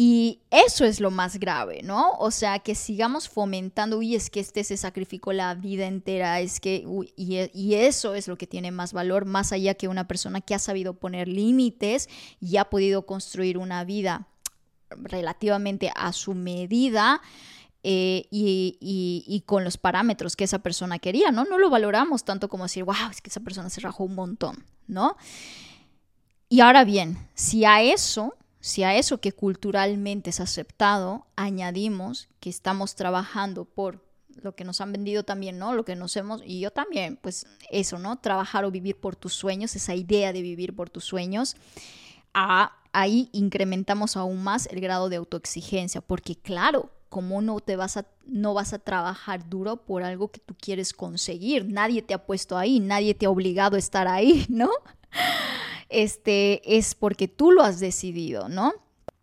Y 0.00 0.42
eso 0.52 0.84
es 0.84 1.00
lo 1.00 1.10
más 1.10 1.40
grave, 1.40 1.82
¿no? 1.82 2.12
O 2.20 2.30
sea, 2.30 2.60
que 2.60 2.76
sigamos 2.76 3.28
fomentando, 3.28 3.98
uy, 3.98 4.14
es 4.14 4.30
que 4.30 4.38
este 4.38 4.62
se 4.62 4.76
sacrificó 4.76 5.32
la 5.32 5.52
vida 5.56 5.86
entera, 5.86 6.38
es 6.38 6.60
que, 6.60 6.86
e, 7.16 7.50
y, 7.52 7.74
eso 7.74 8.14
es 8.14 8.28
lo 8.28 8.38
que 8.38 8.46
tiene 8.46 8.70
más 8.70 8.92
valor, 8.92 9.24
más 9.24 9.50
allá 9.50 9.74
que 9.74 9.88
una 9.88 10.06
persona 10.06 10.40
que 10.40 10.54
ha 10.54 10.60
sabido 10.60 10.94
poner 10.94 11.26
límites 11.26 12.08
y 12.40 12.58
ha 12.58 12.66
podido 12.66 13.06
construir 13.06 13.58
una 13.58 13.82
vida 13.82 14.28
relativamente 14.90 15.90
a 15.96 16.12
su 16.12 16.32
medida. 16.32 17.20
Eh, 17.82 18.28
y, 18.30 18.78
y, 19.26 19.40
con 19.46 19.64
los 19.64 19.78
parámetros 19.78 20.36
que 20.36 20.44
esa 20.44 20.60
persona 20.60 21.00
quería, 21.00 21.32
¿no? 21.32 21.44
No 21.44 21.58
lo 21.58 21.70
valoramos 21.70 22.24
tanto 22.24 22.48
como 22.48 22.66
decir, 22.66 22.84
wow, 22.84 23.10
es 23.10 23.20
que 23.20 23.30
esa 23.30 23.40
persona 23.40 23.68
se 23.68 23.80
rajó 23.80 24.04
un 24.04 24.14
montón, 24.14 24.64
¿no? 24.86 25.16
Y 26.48 26.60
ahora 26.60 26.84
bien, 26.84 27.18
si 27.34 27.64
a 27.64 27.82
eso 27.82 28.36
si 28.60 28.82
a 28.82 28.96
eso 28.96 29.20
que 29.20 29.32
culturalmente 29.32 30.30
es 30.30 30.40
aceptado 30.40 31.26
añadimos 31.36 32.28
que 32.40 32.50
estamos 32.50 32.94
trabajando 32.94 33.64
por 33.64 34.04
lo 34.42 34.54
que 34.54 34.64
nos 34.64 34.80
han 34.80 34.92
vendido 34.92 35.24
también, 35.24 35.58
¿no? 35.58 35.74
Lo 35.74 35.84
que 35.84 35.96
nos 35.96 36.16
hemos, 36.16 36.42
y 36.44 36.60
yo 36.60 36.70
también, 36.70 37.16
pues 37.20 37.46
eso, 37.70 37.98
¿no? 37.98 38.16
Trabajar 38.18 38.64
o 38.64 38.70
vivir 38.70 38.96
por 38.96 39.16
tus 39.16 39.34
sueños, 39.34 39.74
esa 39.76 39.94
idea 39.94 40.32
de 40.32 40.42
vivir 40.42 40.74
por 40.76 40.90
tus 40.90 41.04
sueños, 41.04 41.56
ahí 42.92 43.28
incrementamos 43.32 44.16
aún 44.16 44.42
más 44.42 44.66
el 44.66 44.80
grado 44.80 45.08
de 45.08 45.16
autoexigencia, 45.16 46.00
porque 46.00 46.36
claro, 46.36 46.90
como 47.08 47.40
no 47.40 47.60
te 47.60 47.76
vas 47.76 47.96
a 47.96 48.06
no 48.26 48.52
vas 48.52 48.74
a 48.74 48.78
trabajar 48.78 49.48
duro 49.48 49.78
por 49.84 50.02
algo 50.02 50.30
que 50.30 50.40
tú 50.40 50.54
quieres 50.54 50.92
conseguir, 50.92 51.64
nadie 51.64 52.02
te 52.02 52.14
ha 52.14 52.26
puesto 52.26 52.58
ahí, 52.58 52.80
nadie 52.80 53.14
te 53.14 53.26
ha 53.26 53.30
obligado 53.30 53.76
a 53.76 53.78
estar 53.78 54.06
ahí, 54.06 54.44
¿no? 54.50 54.70
Este, 55.88 56.76
es 56.78 56.94
porque 56.94 57.28
tú 57.28 57.52
lo 57.52 57.62
has 57.62 57.80
decidido, 57.80 58.48
¿no? 58.48 58.72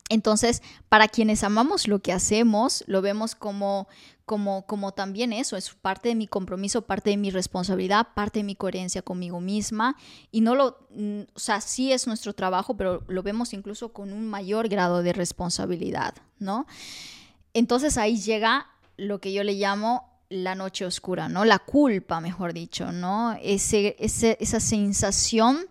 Entonces, 0.10 0.62
para 0.88 1.08
quienes 1.08 1.44
amamos 1.44 1.88
lo 1.88 2.00
que 2.00 2.14
hacemos, 2.14 2.84
lo 2.86 3.02
vemos 3.02 3.34
como, 3.34 3.88
como, 4.26 4.68
como 4.68 4.92
también 4.92 5.34
eso, 5.34 5.58
es 5.58 5.72
parte 5.74 6.10
de 6.10 6.16
mi 6.16 6.28
compromiso, 6.28 6.84
parte 6.84 7.10
de 7.10 7.18
mi 7.18 7.32
responsabilidad, 7.32 8.10
parte 8.14 8.40
de 8.40 8.44
mi 8.44 8.56
coherencia 8.56 9.02
conmigo 9.02 9.42
misma. 9.42 9.96
Y 10.32 10.42
no 10.42 10.54
lo, 10.54 10.78
mm, 10.92 11.22
o 11.34 11.40
sea, 11.40 11.60
sí 11.60 11.92
es 11.92 12.06
nuestro 12.06 12.34
trabajo, 12.34 12.78
pero 12.78 13.04
lo 13.08 13.24
vemos 13.24 13.54
incluso 13.54 13.94
con 13.94 14.14
un 14.14 14.28
mayor 14.28 14.68
grado 14.68 15.02
de 15.02 15.12
responsabilidad, 15.12 16.14
¿no? 16.38 16.68
Entonces 17.54 17.98
ahí 17.98 18.20
llega 18.20 18.68
lo 18.98 19.20
que 19.20 19.34
yo 19.34 19.44
le 19.44 19.54
llamo 19.54 20.12
la 20.30 20.54
noche 20.54 20.86
oscura, 20.86 21.30
¿no? 21.30 21.46
La 21.46 21.60
culpa, 21.60 22.22
mejor 22.22 22.54
dicho, 22.54 22.92
¿no? 22.92 23.36
Ese, 23.42 23.96
esa 24.00 24.60
sensación 24.60 25.68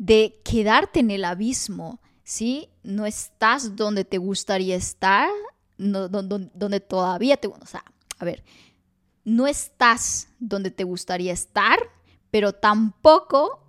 de 0.00 0.40
quedarte 0.42 1.00
en 1.00 1.10
el 1.10 1.26
abismo, 1.26 2.00
¿sí? 2.24 2.70
No 2.82 3.04
estás 3.04 3.76
donde 3.76 4.06
te 4.06 4.16
gustaría 4.16 4.74
estar, 4.74 5.28
no, 5.76 6.08
donde, 6.08 6.80
todavía 6.80 7.36
te... 7.36 7.48
O 7.48 7.66
sea, 7.66 7.84
a 8.18 8.24
ver, 8.24 8.42
no 9.26 9.46
estás 9.46 10.28
donde 10.38 10.70
te 10.70 10.84
gustaría 10.84 11.34
estar, 11.34 11.78
pero 12.30 12.54
tampoco 12.54 13.62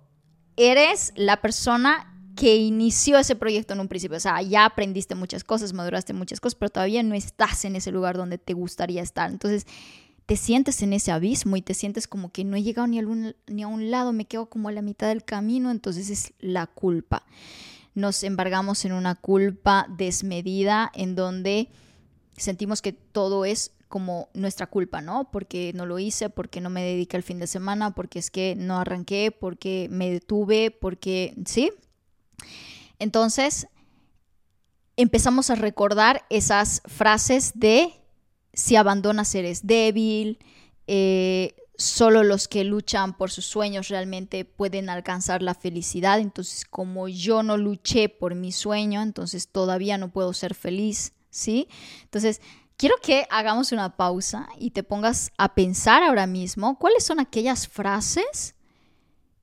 eres 0.56 1.12
la 1.16 1.42
persona 1.42 2.08
que 2.34 2.56
inició 2.56 3.18
ese 3.18 3.36
proyecto 3.36 3.74
en 3.74 3.80
un 3.80 3.88
principio. 3.88 4.16
O 4.16 4.20
sea, 4.20 4.40
ya 4.40 4.64
aprendiste 4.64 5.14
muchas 5.14 5.44
cosas, 5.44 5.74
maduraste 5.74 6.14
muchas 6.14 6.40
cosas, 6.40 6.54
pero 6.54 6.70
todavía 6.70 7.02
no 7.02 7.14
estás 7.14 7.66
en 7.66 7.76
ese 7.76 7.92
lugar 7.92 8.16
donde 8.16 8.38
te 8.38 8.54
gustaría 8.54 9.02
estar. 9.02 9.30
Entonces, 9.30 9.66
te 10.26 10.36
sientes 10.36 10.82
en 10.82 10.92
ese 10.92 11.12
abismo 11.12 11.56
y 11.56 11.62
te 11.62 11.74
sientes 11.74 12.06
como 12.06 12.30
que 12.30 12.44
no 12.44 12.56
he 12.56 12.62
llegado 12.62 12.86
ni 12.86 12.98
a, 12.98 13.06
un, 13.06 13.34
ni 13.46 13.62
a 13.62 13.68
un 13.68 13.90
lado, 13.90 14.12
me 14.12 14.24
quedo 14.26 14.46
como 14.46 14.68
a 14.68 14.72
la 14.72 14.82
mitad 14.82 15.08
del 15.08 15.24
camino, 15.24 15.70
entonces 15.70 16.10
es 16.10 16.32
la 16.38 16.66
culpa. 16.66 17.24
Nos 17.94 18.22
embargamos 18.22 18.84
en 18.84 18.92
una 18.92 19.14
culpa 19.14 19.86
desmedida 19.90 20.90
en 20.94 21.14
donde 21.14 21.68
sentimos 22.36 22.80
que 22.82 22.92
todo 22.92 23.44
es 23.44 23.72
como 23.88 24.30
nuestra 24.32 24.66
culpa, 24.68 25.02
¿no? 25.02 25.30
Porque 25.30 25.72
no 25.74 25.84
lo 25.84 25.98
hice, 25.98 26.30
porque 26.30 26.62
no 26.62 26.70
me 26.70 26.82
dediqué 26.82 27.18
el 27.18 27.22
fin 27.22 27.38
de 27.38 27.46
semana, 27.46 27.94
porque 27.94 28.18
es 28.18 28.30
que 28.30 28.54
no 28.56 28.78
arranqué, 28.78 29.30
porque 29.30 29.88
me 29.90 30.10
detuve, 30.10 30.70
porque, 30.70 31.34
¿sí? 31.44 31.70
Entonces, 32.98 33.66
empezamos 34.96 35.50
a 35.50 35.56
recordar 35.56 36.24
esas 36.30 36.80
frases 36.86 37.52
de 37.54 38.01
si 38.52 38.76
abandonas 38.76 39.34
eres 39.34 39.66
débil, 39.66 40.38
eh, 40.86 41.54
solo 41.76 42.22
los 42.22 42.48
que 42.48 42.64
luchan 42.64 43.16
por 43.16 43.30
sus 43.30 43.46
sueños 43.46 43.88
realmente 43.88 44.44
pueden 44.44 44.88
alcanzar 44.88 45.42
la 45.42 45.54
felicidad, 45.54 46.20
entonces 46.20 46.64
como 46.64 47.08
yo 47.08 47.42
no 47.42 47.56
luché 47.56 48.08
por 48.08 48.34
mi 48.34 48.52
sueño, 48.52 49.02
entonces 49.02 49.48
todavía 49.48 49.98
no 49.98 50.10
puedo 50.12 50.32
ser 50.32 50.54
feliz, 50.54 51.12
¿sí? 51.30 51.68
Entonces, 52.02 52.40
quiero 52.76 52.96
que 53.02 53.26
hagamos 53.30 53.72
una 53.72 53.96
pausa 53.96 54.48
y 54.58 54.70
te 54.70 54.82
pongas 54.82 55.32
a 55.38 55.54
pensar 55.54 56.02
ahora 56.02 56.26
mismo 56.26 56.78
cuáles 56.78 57.04
son 57.04 57.20
aquellas 57.20 57.66
frases 57.66 58.54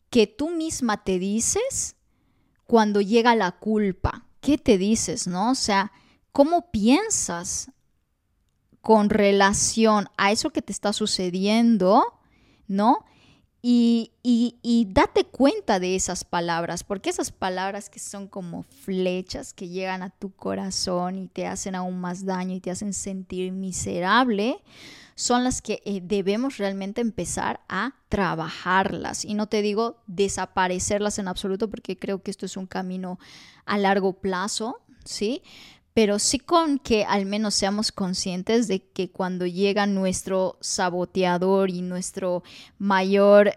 que 0.09 0.27
tú 0.27 0.49
misma 0.49 1.03
te 1.03 1.19
dices 1.19 1.95
cuando 2.65 3.01
llega 3.01 3.35
la 3.35 3.51
culpa. 3.51 4.25
¿Qué 4.41 4.57
te 4.57 4.77
dices, 4.77 5.27
no? 5.27 5.51
O 5.51 5.55
sea, 5.55 5.91
¿cómo 6.31 6.71
piensas 6.71 7.71
con 8.89 9.11
relación 9.11 10.09
a 10.17 10.31
eso 10.31 10.49
que 10.49 10.63
te 10.63 10.71
está 10.71 10.93
sucediendo, 10.93 12.19
¿no? 12.67 13.05
y, 13.61 14.13
y, 14.23 14.87
date 14.89 15.25
cuenta 15.25 15.79
de 15.79 15.95
esas 15.95 16.23
palabras, 16.23 16.83
porque 16.83 17.11
esas 17.11 17.31
palabras 17.31 17.91
que 17.91 17.99
son 17.99 18.27
como 18.27 18.63
flechas 18.63 19.53
que 19.53 19.67
llegan 19.67 20.01
a 20.01 20.09
tu 20.09 20.31
corazón 20.31 21.19
y 21.19 21.27
te 21.27 21.45
hacen 21.45 21.75
aún 21.75 22.01
más 22.01 22.25
daño 22.25 22.55
y 22.55 22.61
te 22.61 22.71
hacen 22.71 22.93
sentir 22.93 23.51
miserable, 23.51 24.63
son 25.13 25.43
las 25.43 25.61
que 25.61 25.83
eh, 25.85 26.01
debemos 26.03 26.57
realmente 26.57 26.99
empezar 26.99 27.59
a 27.69 27.93
trabajarlas. 28.09 29.23
Y 29.23 29.35
no 29.35 29.45
te 29.45 29.61
digo 29.61 29.97
desaparecerlas 30.07 31.19
en 31.19 31.27
absoluto, 31.27 31.69
porque 31.69 31.95
creo 31.95 32.23
que 32.23 32.31
esto 32.31 32.47
es 32.47 32.57
un 32.57 32.65
camino 32.65 33.19
a 33.67 33.77
largo 33.77 34.13
plazo, 34.13 34.81
¿sí? 35.05 35.43
Pero 35.99 36.17
sí 36.17 36.39
con 36.39 36.79
que 36.79 37.03
al 37.03 37.25
menos 37.25 37.55
seamos 37.55 37.91
conscientes 37.91 38.69
de 38.69 38.81
que 38.81 39.11
cuando 39.11 39.45
llega 39.45 39.85
nuestro 39.85 40.57
saboteador 40.61 41.69
y 41.69 41.81
nuestro 41.81 42.41
mayor, 42.77 43.53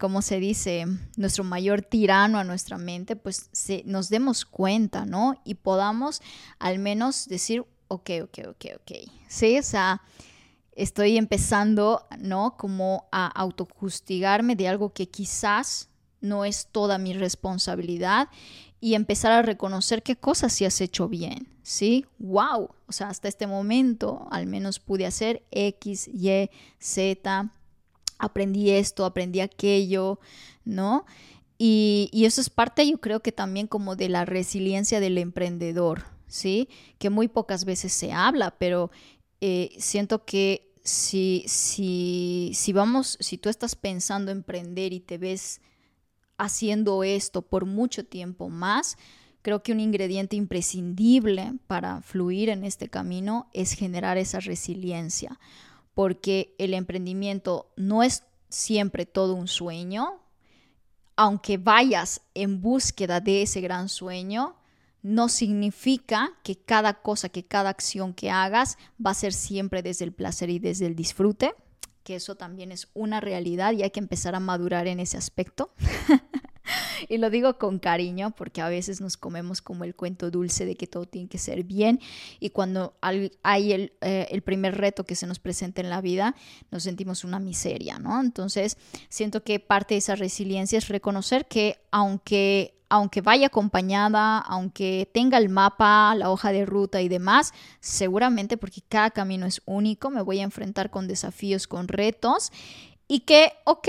¿cómo 0.00 0.22
se 0.22 0.40
dice? 0.40 0.86
Nuestro 1.18 1.44
mayor 1.44 1.82
tirano 1.82 2.38
a 2.38 2.44
nuestra 2.44 2.78
mente, 2.78 3.14
pues 3.14 3.50
nos 3.84 4.08
demos 4.08 4.46
cuenta, 4.46 5.04
¿no? 5.04 5.38
Y 5.44 5.56
podamos 5.56 6.22
al 6.58 6.78
menos 6.78 7.28
decir, 7.28 7.62
ok, 7.88 8.10
ok, 8.22 8.38
ok, 8.48 8.64
ok. 8.76 8.92
Sí, 9.28 9.58
o 9.58 9.62
sea, 9.62 10.00
estoy 10.72 11.18
empezando, 11.18 12.06
¿no? 12.18 12.56
Como 12.56 13.06
a 13.12 13.26
autojustigarme 13.26 14.56
de 14.56 14.68
algo 14.68 14.94
que 14.94 15.10
quizás 15.10 15.90
no 16.22 16.46
es 16.46 16.68
toda 16.72 16.96
mi 16.96 17.12
responsabilidad 17.12 18.28
y 18.80 18.94
empezar 18.94 19.32
a 19.32 19.42
reconocer 19.42 20.02
qué 20.02 20.16
cosas 20.16 20.52
sí 20.52 20.64
has 20.64 20.80
hecho 20.80 21.08
bien, 21.08 21.48
¿sí? 21.62 22.06
¡Wow! 22.18 22.70
O 22.86 22.92
sea, 22.92 23.08
hasta 23.08 23.28
este 23.28 23.46
momento 23.46 24.26
al 24.30 24.46
menos 24.46 24.78
pude 24.78 25.06
hacer 25.06 25.42
X, 25.50 26.08
Y, 26.08 26.50
Z, 26.78 27.50
aprendí 28.18 28.70
esto, 28.70 29.04
aprendí 29.04 29.40
aquello, 29.40 30.20
¿no? 30.64 31.06
Y, 31.58 32.10
eso 32.12 32.40
es 32.40 32.50
parte, 32.50 32.88
yo 32.88 32.98
creo 32.98 33.20
que 33.20 33.32
también 33.32 33.66
como 33.66 33.96
de 33.96 34.10
la 34.10 34.26
resiliencia 34.26 35.00
del 35.00 35.16
emprendedor, 35.16 36.04
¿sí? 36.26 36.68
Que 36.98 37.08
muy 37.08 37.28
pocas 37.28 37.64
veces 37.64 37.92
se 37.92 38.12
habla, 38.12 38.56
pero 38.58 38.90
eh, 39.40 39.74
siento 39.78 40.24
que 40.26 40.74
si, 40.82 41.44
si, 41.48 42.52
si 42.54 42.72
vamos, 42.72 43.16
si 43.20 43.38
tú 43.38 43.48
estás 43.48 43.74
pensando 43.74 44.30
emprender 44.30 44.92
y 44.92 45.00
te 45.00 45.16
ves 45.16 45.60
haciendo 46.38 47.04
esto 47.04 47.42
por 47.42 47.66
mucho 47.66 48.04
tiempo 48.04 48.48
más, 48.48 48.96
creo 49.42 49.62
que 49.62 49.72
un 49.72 49.80
ingrediente 49.80 50.36
imprescindible 50.36 51.54
para 51.66 52.00
fluir 52.02 52.48
en 52.48 52.64
este 52.64 52.88
camino 52.88 53.48
es 53.52 53.72
generar 53.72 54.18
esa 54.18 54.40
resiliencia, 54.40 55.38
porque 55.94 56.54
el 56.58 56.74
emprendimiento 56.74 57.70
no 57.76 58.02
es 58.02 58.24
siempre 58.48 59.06
todo 59.06 59.34
un 59.34 59.48
sueño, 59.48 60.20
aunque 61.16 61.56
vayas 61.56 62.20
en 62.34 62.60
búsqueda 62.60 63.20
de 63.20 63.42
ese 63.42 63.60
gran 63.60 63.88
sueño, 63.88 64.56
no 65.02 65.28
significa 65.28 66.32
que 66.42 66.56
cada 66.56 66.94
cosa, 66.94 67.28
que 67.28 67.44
cada 67.44 67.70
acción 67.70 68.12
que 68.12 68.30
hagas 68.30 68.76
va 69.04 69.12
a 69.12 69.14
ser 69.14 69.32
siempre 69.32 69.82
desde 69.82 70.04
el 70.04 70.12
placer 70.12 70.50
y 70.50 70.58
desde 70.58 70.86
el 70.86 70.96
disfrute 70.96 71.54
que 72.06 72.14
eso 72.14 72.36
también 72.36 72.70
es 72.70 72.86
una 72.94 73.20
realidad 73.20 73.72
y 73.72 73.82
hay 73.82 73.90
que 73.90 73.98
empezar 73.98 74.36
a 74.36 74.40
madurar 74.40 74.86
en 74.86 75.00
ese 75.00 75.16
aspecto. 75.16 75.72
y 77.08 77.18
lo 77.18 77.30
digo 77.30 77.58
con 77.58 77.80
cariño 77.80 78.30
porque 78.30 78.60
a 78.60 78.68
veces 78.68 79.00
nos 79.00 79.16
comemos 79.16 79.60
como 79.60 79.82
el 79.82 79.96
cuento 79.96 80.30
dulce 80.30 80.64
de 80.66 80.76
que 80.76 80.86
todo 80.86 81.06
tiene 81.06 81.28
que 81.28 81.38
ser 81.38 81.64
bien 81.64 81.98
y 82.38 82.50
cuando 82.50 82.94
hay 83.00 83.72
el, 83.72 83.92
eh, 84.02 84.28
el, 84.30 84.42
primer 84.42 84.76
reto 84.76 85.02
que 85.02 85.16
se 85.16 85.26
nos 85.26 85.40
presenta 85.40 85.80
en 85.80 85.90
la 85.90 86.00
vida 86.00 86.36
nos 86.70 86.84
sentimos 86.84 87.24
una 87.24 87.40
miseria, 87.40 87.98
¿no? 87.98 88.20
Entonces 88.20 88.78
siento 89.08 89.42
que 89.42 89.58
parte 89.58 89.94
de 89.94 89.98
esa 89.98 90.14
resiliencia 90.14 90.78
es 90.78 90.86
reconocer 90.86 91.46
que 91.46 91.80
aunque 91.90 92.75
aunque 92.88 93.20
vaya 93.20 93.48
acompañada, 93.48 94.38
aunque 94.38 95.10
tenga 95.12 95.38
el 95.38 95.48
mapa, 95.48 96.14
la 96.14 96.30
hoja 96.30 96.52
de 96.52 96.66
ruta 96.66 97.02
y 97.02 97.08
demás, 97.08 97.52
seguramente 97.80 98.56
porque 98.56 98.82
cada 98.88 99.10
camino 99.10 99.46
es 99.46 99.62
único, 99.66 100.10
me 100.10 100.22
voy 100.22 100.40
a 100.40 100.44
enfrentar 100.44 100.90
con 100.90 101.08
desafíos, 101.08 101.66
con 101.66 101.88
retos 101.88 102.52
y 103.08 103.20
que, 103.20 103.52
ok, 103.64 103.88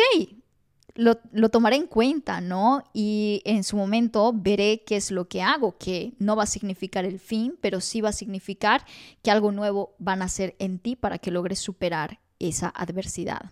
lo, 0.95 1.19
lo, 1.31 1.49
tomaré 1.49 1.75
en 1.75 1.85
cuenta, 1.85 2.41
¿no? 2.41 2.83
Y 2.91 3.41
en 3.45 3.63
su 3.63 3.77
momento 3.77 4.33
veré 4.33 4.83
qué 4.83 4.95
es 4.95 5.11
lo 5.11 5.27
que 5.27 5.43
hago, 5.43 5.77
que 5.77 6.13
no 6.17 6.35
va 6.35 6.43
a 6.43 6.47
significar 6.47 7.05
el 7.05 7.19
fin, 7.19 7.55
pero 7.61 7.81
sí 7.81 8.01
va 8.01 8.09
a 8.09 8.13
significar 8.13 8.83
que 9.21 9.29
algo 9.29 9.51
nuevo 9.51 9.95
va 10.05 10.13
a 10.13 10.17
nacer 10.17 10.55
en 10.57 10.79
ti 10.79 10.95
para 10.95 11.19
que 11.19 11.29
logres 11.29 11.59
superar 11.59 12.19
esa 12.39 12.69
adversidad, 12.69 13.51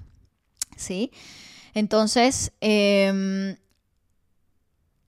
¿sí? 0.76 1.12
Entonces, 1.76 2.52
eh, 2.62 3.58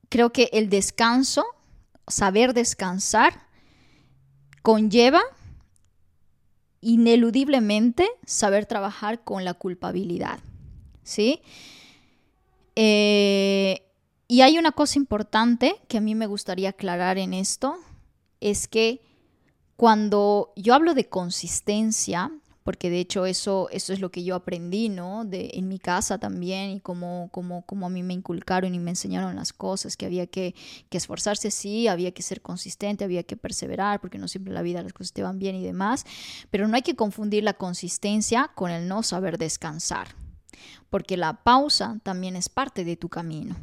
creo 0.08 0.32
que 0.32 0.50
el 0.52 0.68
descanso, 0.68 1.44
saber 2.06 2.54
descansar, 2.54 3.46
conlleva 4.62 5.20
ineludiblemente 6.80 8.08
saber 8.24 8.66
trabajar 8.66 9.24
con 9.24 9.44
la 9.44 9.54
culpabilidad. 9.54 10.38
¿Sí? 11.02 11.40
Eh, 12.76 13.82
y 14.28 14.42
hay 14.42 14.58
una 14.58 14.72
cosa 14.72 14.98
importante 14.98 15.80
que 15.88 15.98
a 15.98 16.00
mí 16.02 16.14
me 16.14 16.26
gustaría 16.26 16.70
aclarar 16.70 17.18
en 17.18 17.34
esto, 17.34 17.76
es 18.40 18.68
que 18.68 19.00
cuando 19.76 20.52
yo 20.54 20.74
hablo 20.74 20.94
de 20.94 21.08
consistencia, 21.08 22.30
porque 22.68 22.90
de 22.90 23.00
hecho 23.00 23.24
eso, 23.24 23.70
eso 23.72 23.94
es 23.94 24.00
lo 24.00 24.10
que 24.10 24.24
yo 24.24 24.34
aprendí, 24.34 24.90
¿no? 24.90 25.24
De, 25.24 25.52
en 25.54 25.68
mi 25.68 25.78
casa 25.78 26.18
también 26.18 26.68
y 26.68 26.80
como, 26.80 27.30
como, 27.32 27.64
como 27.64 27.86
a 27.86 27.88
mí 27.88 28.02
me 28.02 28.12
inculcaron 28.12 28.74
y 28.74 28.78
me 28.78 28.90
enseñaron 28.90 29.36
las 29.36 29.54
cosas, 29.54 29.96
que 29.96 30.04
había 30.04 30.26
que, 30.26 30.54
que 30.90 30.98
esforzarse, 30.98 31.50
sí, 31.50 31.88
había 31.88 32.12
que 32.12 32.22
ser 32.22 32.42
consistente, 32.42 33.04
había 33.04 33.22
que 33.22 33.38
perseverar, 33.38 34.02
porque 34.02 34.18
no 34.18 34.28
siempre 34.28 34.50
en 34.50 34.54
la 34.54 34.60
vida 34.60 34.82
las 34.82 34.92
cosas 34.92 35.14
te 35.14 35.22
van 35.22 35.38
bien 35.38 35.56
y 35.56 35.64
demás, 35.64 36.04
pero 36.50 36.68
no 36.68 36.76
hay 36.76 36.82
que 36.82 36.94
confundir 36.94 37.42
la 37.42 37.54
consistencia 37.54 38.50
con 38.54 38.70
el 38.70 38.86
no 38.86 39.02
saber 39.02 39.38
descansar, 39.38 40.08
porque 40.90 41.16
la 41.16 41.42
pausa 41.44 41.98
también 42.02 42.36
es 42.36 42.50
parte 42.50 42.84
de 42.84 42.98
tu 42.98 43.08
camino, 43.08 43.56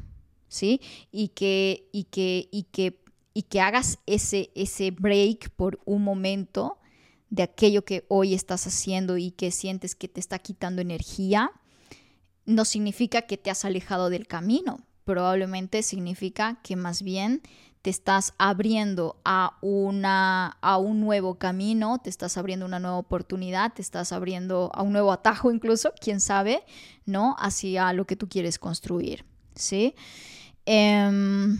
¿sí? 0.47 0.81
Y 1.11 1.27
que, 1.27 1.89
y 1.91 2.05
que, 2.05 2.49
y 2.51 2.63
que, 2.63 3.03
y 3.35 3.43
que 3.43 3.61
hagas 3.61 3.99
ese, 4.07 4.49
ese 4.55 4.89
break 4.89 5.51
por 5.51 5.79
un 5.85 6.03
momento, 6.03 6.79
de 7.35 7.43
aquello 7.43 7.83
que 7.83 8.05
hoy 8.07 8.33
estás 8.33 8.65
haciendo 8.65 9.17
y 9.17 9.31
que 9.31 9.51
sientes 9.51 9.93
que 9.93 10.07
te 10.07 10.21
está 10.21 10.39
quitando 10.39 10.81
energía, 10.81 11.51
no 12.45 12.63
significa 12.63 13.23
que 13.23 13.37
te 13.37 13.51
has 13.51 13.65
alejado 13.65 14.09
del 14.09 14.25
camino. 14.25 14.79
Probablemente 15.03 15.83
significa 15.83 16.59
que 16.63 16.77
más 16.77 17.01
bien 17.01 17.41
te 17.81 17.89
estás 17.89 18.33
abriendo 18.37 19.19
a, 19.25 19.57
una, 19.61 20.57
a 20.61 20.77
un 20.77 21.01
nuevo 21.01 21.35
camino, 21.35 21.99
te 21.99 22.09
estás 22.09 22.37
abriendo 22.37 22.65
una 22.65 22.79
nueva 22.79 22.97
oportunidad, 22.97 23.73
te 23.73 23.81
estás 23.81 24.13
abriendo 24.13 24.71
a 24.73 24.81
un 24.81 24.93
nuevo 24.93 25.11
atajo 25.11 25.51
incluso, 25.51 25.93
quién 25.99 26.21
sabe, 26.21 26.63
¿no? 27.05 27.35
Hacia 27.37 27.91
lo 27.93 28.05
que 28.05 28.15
tú 28.15 28.29
quieres 28.29 28.57
construir, 28.57 29.25
¿sí? 29.55 29.93
Em, 30.65 31.59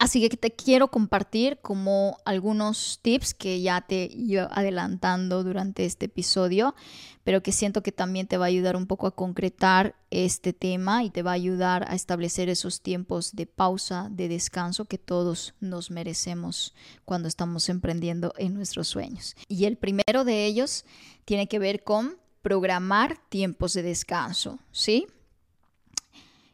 Así 0.00 0.26
que 0.26 0.34
te 0.34 0.50
quiero 0.50 0.88
compartir 0.88 1.58
como 1.60 2.16
algunos 2.24 3.00
tips 3.02 3.34
que 3.34 3.60
ya 3.60 3.82
te 3.82 4.08
iba 4.10 4.48
adelantando 4.50 5.44
durante 5.44 5.84
este 5.84 6.06
episodio, 6.06 6.74
pero 7.22 7.42
que 7.42 7.52
siento 7.52 7.82
que 7.82 7.92
también 7.92 8.26
te 8.26 8.38
va 8.38 8.46
a 8.46 8.48
ayudar 8.48 8.76
un 8.76 8.86
poco 8.86 9.06
a 9.06 9.14
concretar 9.14 9.94
este 10.10 10.54
tema 10.54 11.04
y 11.04 11.10
te 11.10 11.22
va 11.22 11.32
a 11.32 11.34
ayudar 11.34 11.84
a 11.86 11.94
establecer 11.94 12.48
esos 12.48 12.80
tiempos 12.80 13.36
de 13.36 13.44
pausa, 13.44 14.08
de 14.10 14.28
descanso 14.28 14.86
que 14.86 14.96
todos 14.96 15.52
nos 15.60 15.90
merecemos 15.90 16.74
cuando 17.04 17.28
estamos 17.28 17.68
emprendiendo 17.68 18.32
en 18.38 18.54
nuestros 18.54 18.88
sueños. 18.88 19.36
Y 19.48 19.66
el 19.66 19.76
primero 19.76 20.24
de 20.24 20.46
ellos 20.46 20.86
tiene 21.26 21.46
que 21.46 21.58
ver 21.58 21.84
con 21.84 22.16
programar 22.40 23.18
tiempos 23.28 23.74
de 23.74 23.82
descanso, 23.82 24.60
¿sí? 24.72 25.06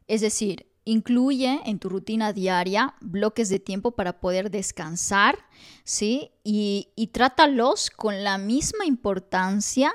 Es 0.09 0.21
decir, 0.21 0.67
Incluye 0.89 1.63
en 1.65 1.81
tu 1.81 1.89
rutina 1.89 2.33
diaria 2.33 2.95
bloques 3.01 3.49
de 3.49 3.59
tiempo 3.59 3.91
para 3.91 4.21
poder 4.21 4.53
descansar, 4.53 5.37
¿sí? 5.83 6.31
Y, 6.45 7.11
trátalos 7.13 7.91
con 7.91 8.23
la 8.23 8.39
misma 8.39 8.87
importancia 8.87 9.93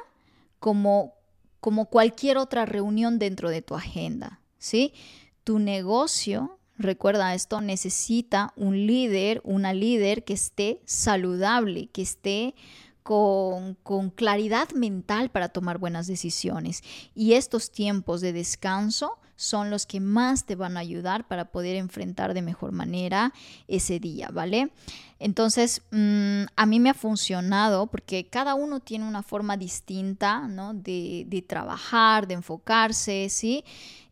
como, 0.59 1.13
como 1.61 1.85
cualquier 1.85 2.37
otra 2.37 2.65
reunión 2.65 3.19
dentro 3.19 3.49
de 3.49 3.61
tu 3.61 3.73
agenda, 3.73 4.41
¿sí? 4.57 4.93
Tu 5.45 5.59
negocio, 5.59 6.59
recuerda 6.77 7.35
esto, 7.35 7.61
necesita 7.61 8.51
un 8.57 8.85
líder, 8.85 9.39
una 9.45 9.73
líder 9.73 10.25
que 10.25 10.33
esté 10.33 10.81
saludable, 10.83 11.87
que 11.87 12.01
esté 12.01 12.53
con, 13.01 13.75
con, 13.75 14.09
claridad 14.09 14.71
mental 14.71 15.31
para 15.31 15.47
tomar 15.47 15.77
buenas 15.77 16.05
decisiones. 16.05 16.83
Y 17.15 17.35
estos 17.35 17.71
tiempos 17.71 18.19
de 18.19 18.33
descanso 18.33 19.21
son 19.41 19.71
los 19.71 19.87
que 19.87 19.99
más 19.99 20.45
te 20.45 20.55
van 20.55 20.77
a 20.77 20.81
ayudar 20.81 21.27
para 21.27 21.45
poder 21.45 21.75
enfrentar 21.75 22.35
de 22.35 22.43
mejor 22.43 22.71
manera 22.71 23.33
ese 23.67 23.99
día, 23.99 24.29
¿vale? 24.31 24.71
Entonces, 25.17 25.81
mm, 25.89 26.43
a 26.55 26.65
mí 26.67 26.79
me 26.79 26.91
ha 26.91 26.93
funcionado 26.93 27.87
porque 27.87 28.27
cada 28.27 28.53
uno 28.53 28.81
tiene 28.81 29.07
una 29.07 29.23
forma 29.23 29.57
distinta, 29.57 30.47
¿no? 30.47 30.75
De, 30.75 31.43
trabajar, 31.47 32.27
de 32.27 32.35
enfocarse, 32.35 33.29
¿sí? 33.29 33.65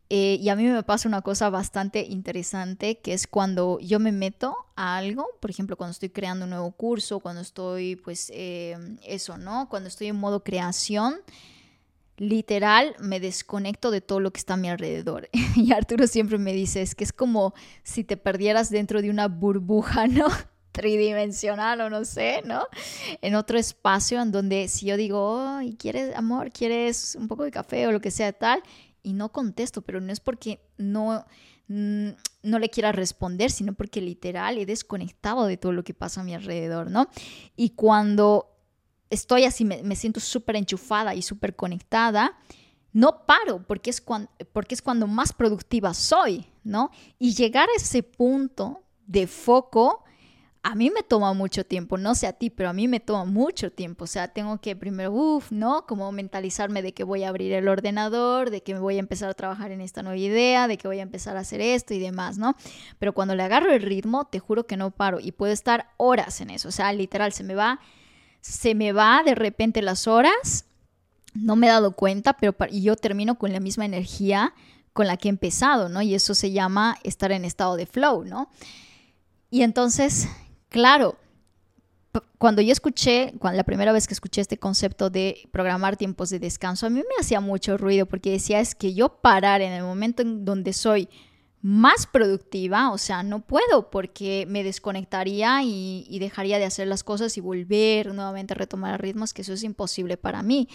Eh, 0.09 0.39
y 0.41 0.49
a 0.49 0.55
mí 0.55 0.63
me 0.63 0.81
pasa 0.81 1.07
una 1.07 1.21
cosa 1.21 1.51
bastante 1.51 2.03
interesante, 2.03 2.97
que 2.97 3.13
es 3.13 3.27
cuando 3.27 3.77
yo 3.79 3.99
me 3.99 4.11
meto 4.11 4.55
a 4.75 4.97
algo, 4.97 5.27
por 5.39 5.51
ejemplo, 5.51 5.77
cuando 5.77 5.91
estoy 5.91 6.09
creando 6.09 6.45
un 6.45 6.49
nuevo 6.49 6.71
curso, 6.71 7.19
cuando 7.19 7.41
estoy, 7.41 7.97
pues, 7.97 8.31
eh, 8.33 8.75
eso, 9.03 9.37
¿no? 9.37 9.69
Cuando 9.69 9.89
estoy 9.89 10.07
en 10.07 10.15
modo 10.15 10.43
creación, 10.43 11.17
literal 12.19 12.95
me 12.99 13.19
desconecto 13.19 13.89
de 13.89 14.01
todo 14.01 14.19
lo 14.19 14.31
que 14.31 14.37
está 14.37 14.53
a 14.53 14.57
mi 14.57 14.69
alrededor. 14.69 15.29
y 15.55 15.71
Arturo 15.73 16.05
siempre 16.05 16.37
me 16.37 16.53
dice, 16.53 16.81
es 16.81 16.93
que 16.93 17.03
es 17.03 17.13
como 17.13 17.53
si 17.83 18.03
te 18.03 18.17
perdieras 18.17 18.69
dentro 18.69 19.01
de 19.01 19.09
una 19.09 19.27
burbuja, 19.27 20.07
¿no? 20.07 20.27
tridimensional 20.71 21.81
o 21.81 21.89
no 21.89 22.05
sé, 22.05 22.41
¿no? 22.45 22.61
En 23.21 23.35
otro 23.35 23.57
espacio 23.57 24.21
en 24.21 24.31
donde 24.31 24.67
si 24.69 24.85
yo 24.85 24.95
digo, 24.95 25.59
¿quieres 25.77 26.15
amor? 26.15 26.51
¿Quieres 26.51 27.17
un 27.19 27.27
poco 27.27 27.43
de 27.43 27.51
café 27.51 27.87
o 27.87 27.91
lo 27.91 27.99
que 27.99 28.11
sea 28.11 28.31
tal? 28.31 28.63
y 29.03 29.13
no 29.13 29.31
contesto, 29.31 29.81
pero 29.81 30.01
no 30.01 30.11
es 30.11 30.19
porque 30.19 30.59
no, 30.77 31.25
mm, 31.67 32.09
no 32.43 32.59
le 32.59 32.69
quiera 32.69 32.91
responder, 32.91 33.51
sino 33.51 33.73
porque 33.73 34.01
literal 34.01 34.57
he 34.57 34.65
desconectado 34.65 35.45
de 35.45 35.57
todo 35.57 35.71
lo 35.71 35.83
que 35.83 35.93
pasa 35.93 36.21
a 36.21 36.23
mi 36.23 36.33
alrededor, 36.33 36.91
¿no? 36.91 37.07
Y 37.55 37.71
cuando 37.71 38.48
estoy 39.09 39.45
así, 39.45 39.65
me, 39.65 39.95
siento 39.95 40.19
súper 40.19 40.55
enchufada 40.55 41.15
y 41.15 41.21
súper 41.21 41.55
conectada, 41.55 42.37
no 42.91 43.25
paro 43.25 43.65
porque 43.67 43.89
es, 43.89 44.01
cuando, 44.01 44.29
porque 44.51 44.75
es 44.75 44.81
cuando 44.81 45.07
más 45.07 45.33
productiva 45.33 45.93
soy, 45.93 46.47
¿no? 46.63 46.91
Y 47.17 47.33
llegar 47.33 47.69
a 47.69 47.77
ese 47.77 48.03
punto 48.03 48.83
de 49.05 49.27
foco 49.27 50.03
a 50.61 50.75
mí 50.75 50.89
me 50.89 51.03
toma 51.03 51.33
mucho 51.33 51.63
tiempo, 51.63 51.97
no 51.97 52.15
sé 52.15 52.27
a 52.27 52.33
ti, 52.33 52.49
pero 52.49 52.69
a 52.69 52.73
mí 52.73 52.87
me 52.87 52.99
toma 52.99 53.23
mucho 53.25 53.71
tiempo. 53.71 54.03
O 54.03 54.07
sea, 54.07 54.27
tengo 54.27 54.59
que 54.59 54.75
primero, 54.75 55.11
uff, 55.11 55.51
¿no? 55.51 55.85
Como 55.87 56.11
mentalizarme 56.11 56.81
de 56.81 56.93
que 56.93 57.03
voy 57.03 57.23
a 57.23 57.29
abrir 57.29 57.53
el 57.53 57.67
ordenador, 57.67 58.49
de 58.49 58.61
que 58.61 58.73
me 58.73 58.79
voy 58.79 58.97
a 58.97 58.99
empezar 58.99 59.29
a 59.29 59.33
trabajar 59.33 59.71
en 59.71 59.81
esta 59.81 60.03
nueva 60.03 60.17
idea, 60.17 60.67
de 60.67 60.77
que 60.77 60.87
voy 60.87 60.99
a 60.99 61.03
empezar 61.03 61.37
a 61.37 61.41
hacer 61.41 61.61
esto 61.61 61.93
y 61.93 61.99
demás, 61.99 62.37
¿no? 62.37 62.55
Pero 62.99 63.13
cuando 63.13 63.35
le 63.35 63.43
agarro 63.43 63.71
el 63.71 63.81
ritmo, 63.81 64.25
te 64.25 64.39
juro 64.39 64.67
que 64.67 64.75
no 64.75 64.91
paro 64.91 65.19
y 65.21 65.31
puedo 65.31 65.53
estar 65.53 65.91
horas 65.97 66.41
en 66.41 66.49
eso. 66.49 66.67
O 66.67 66.71
sea, 66.71 66.91
literal, 66.91 67.31
se 67.31 67.43
me 67.43 67.55
va, 67.55 67.79
se 68.41 68.75
me 68.75 68.91
va 68.91 69.21
de 69.23 69.35
repente 69.35 69.81
las 69.81 70.07
horas. 70.07 70.65
No 71.33 71.55
me 71.55 71.67
he 71.67 71.69
dado 71.69 71.95
cuenta, 71.95 72.33
pero 72.33 72.55
yo 72.71 72.95
termino 72.95 73.37
con 73.37 73.53
la 73.53 73.59
misma 73.59 73.85
energía 73.85 74.53
con 74.93 75.07
la 75.07 75.17
que 75.17 75.27
he 75.27 75.29
empezado, 75.29 75.87
¿no? 75.87 76.01
Y 76.01 76.15
eso 76.15 76.33
se 76.33 76.51
llama 76.51 76.97
estar 77.03 77.31
en 77.31 77.45
estado 77.45 77.75
de 77.75 77.85
flow, 77.85 78.25
¿no? 78.25 78.49
Y 79.51 79.61
entonces, 79.61 80.27
Claro, 80.69 81.17
cuando 82.37 82.61
yo 82.61 82.71
escuché, 82.71 83.33
cuando, 83.39 83.57
la 83.57 83.63
primera 83.63 83.91
vez 83.91 84.07
que 84.07 84.13
escuché 84.13 84.41
este 84.41 84.57
concepto 84.57 85.09
de 85.09 85.49
programar 85.51 85.97
tiempos 85.97 86.29
de 86.29 86.39
descanso, 86.39 86.85
a 86.85 86.89
mí 86.89 86.99
me 86.99 87.15
hacía 87.19 87.41
mucho 87.41 87.77
ruido 87.77 88.05
porque 88.05 88.31
decía 88.31 88.59
es 88.59 88.75
que 88.75 88.93
yo 88.93 89.19
parar 89.21 89.61
en 89.61 89.73
el 89.73 89.83
momento 89.83 90.21
en 90.21 90.45
donde 90.45 90.73
soy 90.73 91.09
más 91.61 92.07
productiva, 92.07 92.91
o 92.91 92.97
sea, 92.97 93.21
no 93.21 93.41
puedo 93.41 93.89
porque 93.89 94.45
me 94.47 94.63
desconectaría 94.63 95.61
y, 95.63 96.17
dejaría 96.19 96.57
de 96.57 96.65
hacer 96.65 96.87
las 96.87 97.03
cosas 97.03 97.37
y 97.37 97.41
volver 97.41 98.13
nuevamente 98.13 98.53
a 98.53 98.57
retomar 98.57 99.01
ritmos, 99.01 99.33
que 99.33 99.41
eso 99.41 99.53
es 99.53 99.63
imposible 99.63 100.15
para 100.15 100.41
mí. 100.41 100.69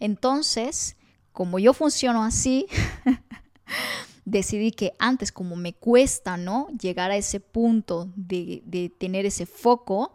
Entonces, 0.00 0.96
como 1.32 1.58
yo 1.58 1.74
funciono 1.74 2.24
así, 2.24 2.66
decidí 4.24 4.72
que 4.72 4.94
antes, 4.98 5.32
como 5.32 5.54
me 5.54 5.74
cuesta, 5.74 6.38
¿no? 6.38 6.68
Llegar 6.80 7.10
a 7.10 7.16
ese 7.16 7.40
punto 7.40 8.10
de, 8.16 8.62
de 8.64 8.88
tener 8.88 9.26
ese 9.26 9.44
foco, 9.44 10.14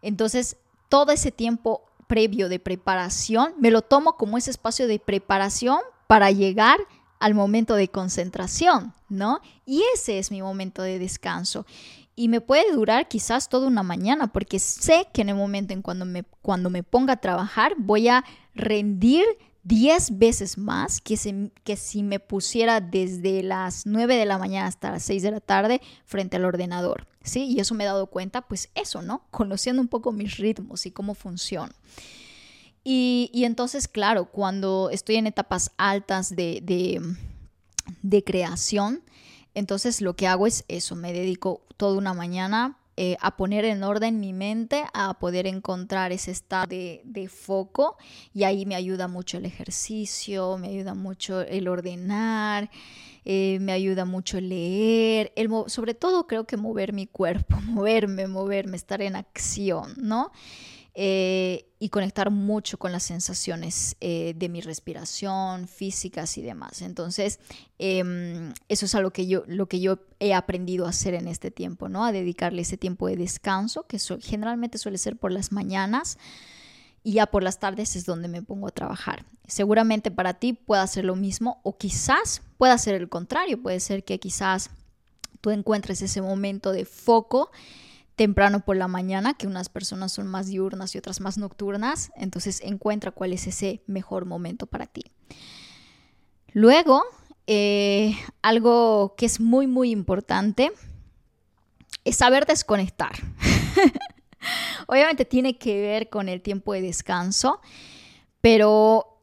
entonces 0.00 0.56
todo 0.88 1.10
ese 1.12 1.32
tiempo 1.32 1.86
previo 2.06 2.48
de 2.48 2.58
preparación, 2.58 3.54
me 3.58 3.70
lo 3.70 3.82
tomo 3.82 4.16
como 4.16 4.38
ese 4.38 4.50
espacio 4.50 4.86
de 4.86 4.98
preparación 4.98 5.80
para 6.06 6.30
llegar 6.30 6.78
al 7.20 7.34
momento 7.34 7.76
de 7.76 7.88
concentración, 7.88 8.92
¿no? 9.08 9.40
Y 9.64 9.84
ese 9.94 10.18
es 10.18 10.30
mi 10.30 10.42
momento 10.42 10.82
de 10.82 10.98
descanso. 10.98 11.66
Y 12.16 12.28
me 12.28 12.40
puede 12.40 12.72
durar 12.72 13.06
quizás 13.08 13.48
toda 13.48 13.68
una 13.68 13.82
mañana, 13.82 14.32
porque 14.32 14.58
sé 14.58 15.06
que 15.12 15.22
en 15.22 15.28
el 15.28 15.36
momento 15.36 15.72
en 15.72 15.82
cuando 15.82 16.04
me, 16.04 16.24
cuando 16.42 16.70
me 16.70 16.82
ponga 16.82 17.14
a 17.14 17.20
trabajar 17.20 17.74
voy 17.78 18.08
a 18.08 18.24
rendir 18.54 19.24
10 19.62 20.18
veces 20.18 20.58
más 20.58 21.00
que, 21.00 21.50
que 21.62 21.76
si 21.76 22.02
me 22.02 22.18
pusiera 22.18 22.80
desde 22.80 23.42
las 23.42 23.86
9 23.86 24.16
de 24.16 24.24
la 24.24 24.38
mañana 24.38 24.66
hasta 24.66 24.90
las 24.90 25.02
6 25.04 25.22
de 25.22 25.30
la 25.30 25.40
tarde 25.40 25.80
frente 26.06 26.36
al 26.36 26.46
ordenador. 26.46 27.06
¿sí? 27.22 27.44
Y 27.44 27.60
eso 27.60 27.74
me 27.74 27.84
he 27.84 27.86
dado 27.86 28.06
cuenta, 28.06 28.42
pues 28.42 28.70
eso, 28.74 29.02
¿no? 29.02 29.22
Conociendo 29.30 29.82
un 29.82 29.88
poco 29.88 30.12
mis 30.12 30.38
ritmos 30.38 30.86
y 30.86 30.90
cómo 30.90 31.14
funcionan. 31.14 31.74
Y, 32.82 33.30
entonces, 33.44 33.88
claro, 33.88 34.26
cuando 34.26 34.88
estoy 34.90 35.16
en 35.16 35.26
etapas 35.26 35.72
altas 35.76 36.34
de, 36.34 36.60
de, 36.62 37.00
de 38.02 38.24
creación, 38.24 39.02
entonces 39.54 40.00
lo 40.00 40.16
que 40.16 40.26
hago 40.26 40.46
es 40.46 40.64
eso, 40.68 40.96
me 40.96 41.12
dedico 41.12 41.66
toda 41.76 41.98
una 41.98 42.14
mañana 42.14 42.80
eh, 43.02 43.16
a 43.20 43.34
poner 43.34 43.64
en 43.64 43.82
orden 43.82 44.20
mi 44.20 44.34
mente, 44.34 44.84
a 44.92 45.14
poder 45.14 45.46
encontrar 45.46 46.12
ese 46.12 46.32
estado 46.32 46.66
de, 46.66 47.30
foco 47.32 47.96
y 48.34 48.44
ahí 48.44 48.66
me 48.66 48.74
ayuda 48.74 49.08
mucho 49.08 49.38
el 49.38 49.46
ejercicio, 49.46 50.58
me 50.58 50.68
ayuda 50.68 50.92
mucho 50.92 51.40
el 51.40 51.66
ordenar. 51.66 52.70
Eh, 53.24 53.58
me 53.60 53.72
ayuda 53.72 54.04
mucho 54.04 54.38
leer, 54.40 55.32
sobre 55.66 55.94
todo 55.94 56.26
creo 56.26 56.46
que 56.46 56.56
mover 56.56 56.92
mi 56.92 57.06
cuerpo, 57.06 57.56
moverme, 57.64 58.26
moverme, 58.26 58.76
estar 58.76 59.00
en 59.00 59.16
acción, 59.16 59.94
¿no? 59.96 60.30
Eh, 60.94 61.66
y 61.78 61.88
conectar 61.88 62.30
mucho 62.30 62.78
con 62.78 62.90
las 62.90 63.04
sensaciones 63.04 63.96
eh, 64.00 64.34
de 64.36 64.48
mi 64.48 64.60
respiración, 64.60 65.68
físicas 65.68 66.36
y 66.36 66.42
demás. 66.42 66.82
Entonces, 66.82 67.38
em, 67.78 68.52
eso 68.68 68.86
es 68.86 68.94
algo 68.94 69.12
que 69.12 69.26
yo, 69.26 69.44
lo 69.46 69.66
que 69.66 69.80
yo 69.80 70.00
he 70.18 70.34
aprendido 70.34 70.86
a 70.86 70.90
hacer 70.90 71.14
en 71.14 71.28
este 71.28 71.50
tiempo, 71.50 71.88
¿no? 71.88 72.04
A 72.04 72.12
dedicarle 72.12 72.62
ese 72.62 72.76
tiempo 72.76 73.06
de 73.06 73.16
descanso, 73.16 73.84
que 73.84 73.98
generalmente 74.20 74.78
suele 74.78 74.98
ser 74.98 75.16
por 75.16 75.32
las 75.32 75.52
mañanas 75.52 76.18
y 77.02 77.12
ya 77.12 77.26
por 77.26 77.42
las 77.42 77.60
tardes 77.60 77.96
es 77.96 78.04
donde 78.04 78.28
me 78.28 78.42
pongo 78.42 78.68
a 78.68 78.72
trabajar. 78.72 79.24
Seguramente 79.46 80.10
para 80.10 80.34
ti 80.34 80.52
pueda 80.52 80.86
ser 80.86 81.04
lo 81.04 81.16
mismo 81.16 81.60
o 81.62 81.78
quizás 81.78 82.42
pueda 82.58 82.76
ser 82.76 82.96
el 82.96 83.08
contrario, 83.08 83.62
puede 83.62 83.80
ser 83.80 84.04
que 84.04 84.18
quizás 84.18 84.70
tú 85.40 85.50
encuentres 85.50 86.02
ese 86.02 86.20
momento 86.20 86.72
de 86.72 86.84
foco 86.84 87.50
temprano 88.20 88.60
por 88.60 88.76
la 88.76 88.86
mañana, 88.86 89.32
que 89.32 89.46
unas 89.46 89.70
personas 89.70 90.12
son 90.12 90.26
más 90.26 90.46
diurnas 90.46 90.94
y 90.94 90.98
otras 90.98 91.22
más 91.22 91.38
nocturnas, 91.38 92.12
entonces 92.16 92.60
encuentra 92.62 93.12
cuál 93.12 93.32
es 93.32 93.46
ese 93.46 93.82
mejor 93.86 94.26
momento 94.26 94.66
para 94.66 94.84
ti. 94.84 95.04
Luego, 96.52 97.02
eh, 97.46 98.14
algo 98.42 99.14
que 99.16 99.24
es 99.24 99.40
muy, 99.40 99.66
muy 99.66 99.90
importante 99.90 100.70
es 102.04 102.16
saber 102.16 102.44
desconectar. 102.44 103.12
Obviamente 104.86 105.24
tiene 105.24 105.56
que 105.56 105.80
ver 105.80 106.10
con 106.10 106.28
el 106.28 106.42
tiempo 106.42 106.74
de 106.74 106.82
descanso, 106.82 107.62
pero 108.42 109.22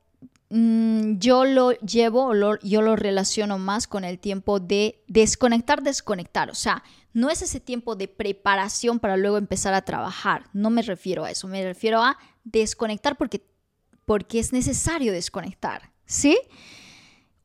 mm, 0.49 1.19
yo 1.19 1.45
lo 1.45 1.73
llevo, 1.73 2.33
yo 2.63 2.81
lo 2.81 2.95
relaciono 2.95 3.59
más 3.59 3.85
con 3.85 4.03
el 4.03 4.17
tiempo 4.17 4.59
de 4.59 5.03
desconectar, 5.07 5.83
desconectar. 5.83 6.49
O 6.49 6.55
sea, 6.55 6.83
no 7.17 7.31
es 7.31 7.41
ese 7.41 7.59
tiempo 7.59 7.95
de 7.95 8.07
preparación 8.07 8.99
para 8.99 9.17
luego 9.17 9.39
empezar 9.39 9.73
a 9.73 9.81
trabajar. 9.81 10.51
No 10.53 10.69
me 10.69 10.83
refiero 10.83 11.25
a 11.25 11.31
eso. 11.31 11.47
Me 11.47 11.63
refiero 11.63 11.99
a 11.99 12.15
desconectar 12.43 13.17
porque, 13.17 13.43
porque 14.05 14.37
es 14.37 14.53
necesario 14.53 15.11
desconectar. 15.11 15.91
¿Sí? 16.05 16.37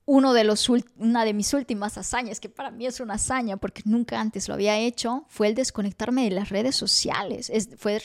Uno 0.05 0.35
de 0.35 0.45
los, 0.45 0.69
una 0.69 1.25
de 1.25 1.33
mis 1.33 1.55
últimas 1.55 1.97
hazañas, 1.97 2.39
que 2.39 2.51
para 2.51 2.71
mí 2.71 2.85
es 2.85 3.01
una 3.01 3.15
hazaña 3.15 3.57
porque 3.57 3.81
nunca 3.87 4.21
antes 4.21 4.47
lo 4.47 4.53
había 4.53 4.77
hecho, 4.77 5.25
fue 5.29 5.47
el 5.47 5.55
desconectarme 5.55 6.25
de 6.25 6.33
las 6.33 6.51
redes 6.51 6.77
sociales. 6.77 7.49
Es, 7.49 7.71
fue 7.79 7.99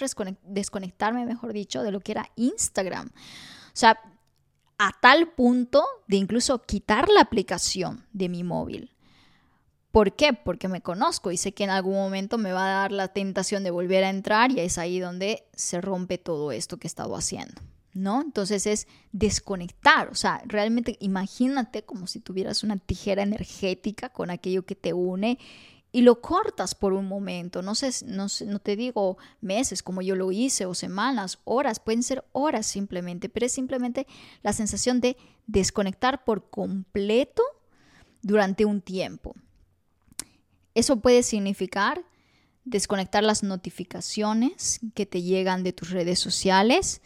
desconectarme, 0.43 1.25
mejor 1.25 1.51
dicho, 1.51 1.84
de 1.84 1.91
lo 1.91 1.99
que 1.99 2.13
era 2.13 2.32
Instagram. 2.38 3.10
O 3.10 3.73
sea, 3.73 3.99
a 4.77 4.91
tal 5.01 5.34
punto 5.34 5.84
de 6.08 6.15
incluso 6.15 6.63
quitar 6.63 7.10
la 7.10 7.19
aplicación 7.19 8.08
de 8.13 8.30
mi 8.30 8.45
móvil. 8.45 8.93
¿Por 9.97 10.13
qué? 10.13 10.33
Porque 10.33 10.67
me 10.67 10.81
conozco 10.81 11.31
y 11.31 11.38
sé 11.38 11.53
que 11.53 11.63
en 11.63 11.71
algún 11.71 11.95
momento 11.95 12.38
me 12.38 12.53
va 12.53 12.67
a 12.67 12.81
dar 12.81 12.91
la 12.91 13.07
tentación 13.07 13.63
de 13.63 13.71
volver 13.71 14.03
a 14.03 14.12
entrar 14.12 14.51
y 14.51 14.60
es 14.60 14.77
ahí 14.77 14.99
donde 14.99 15.47
se 15.55 15.81
rompe 15.81 16.19
todo 16.19 16.51
esto 16.51 16.77
que 16.77 16.86
he 16.86 16.88
estado 16.88 17.15
haciendo, 17.15 17.60
¿no? 17.95 18.21
Entonces 18.21 18.67
es 18.67 18.88
desconectar, 19.12 20.10
o 20.10 20.13
sea, 20.13 20.43
realmente 20.45 20.97
imagínate 20.99 21.81
como 21.81 22.05
si 22.05 22.19
tuvieras 22.19 22.63
una 22.63 22.77
tijera 22.77 23.23
energética 23.23 24.10
con 24.10 24.29
aquello 24.29 24.67
que 24.67 24.75
te 24.75 24.93
une 24.93 25.39
y 25.91 26.01
lo 26.01 26.21
cortas 26.21 26.75
por 26.75 26.93
un 26.93 27.07
momento, 27.07 27.63
no 27.63 27.73
sé, 27.73 27.89
no, 28.05 28.27
no 28.45 28.60
te 28.60 28.75
digo 28.75 29.17
meses 29.41 29.81
como 29.81 30.03
yo 30.03 30.15
lo 30.15 30.31
hice 30.31 30.67
o 30.67 30.75
semanas, 30.75 31.39
horas, 31.43 31.79
pueden 31.79 32.03
ser 32.03 32.23
horas 32.33 32.67
simplemente, 32.67 33.29
pero 33.29 33.47
es 33.47 33.51
simplemente 33.51 34.05
la 34.43 34.53
sensación 34.53 35.01
de 35.01 35.17
desconectar 35.47 36.23
por 36.23 36.51
completo 36.51 37.41
durante 38.21 38.63
un 38.63 38.81
tiempo. 38.81 39.33
Eso 40.78 40.98
puede 40.98 41.24
significar 41.24 42.06
desconectar 42.63 43.24
las 43.24 43.42
notificaciones 43.42 44.80
que 44.94 45.08
te 45.08 45.24
llegan 45.24 45.63
de 45.63 45.74
tus 45.74 45.90
redes 45.90 46.20
sociales, 46.20 47.02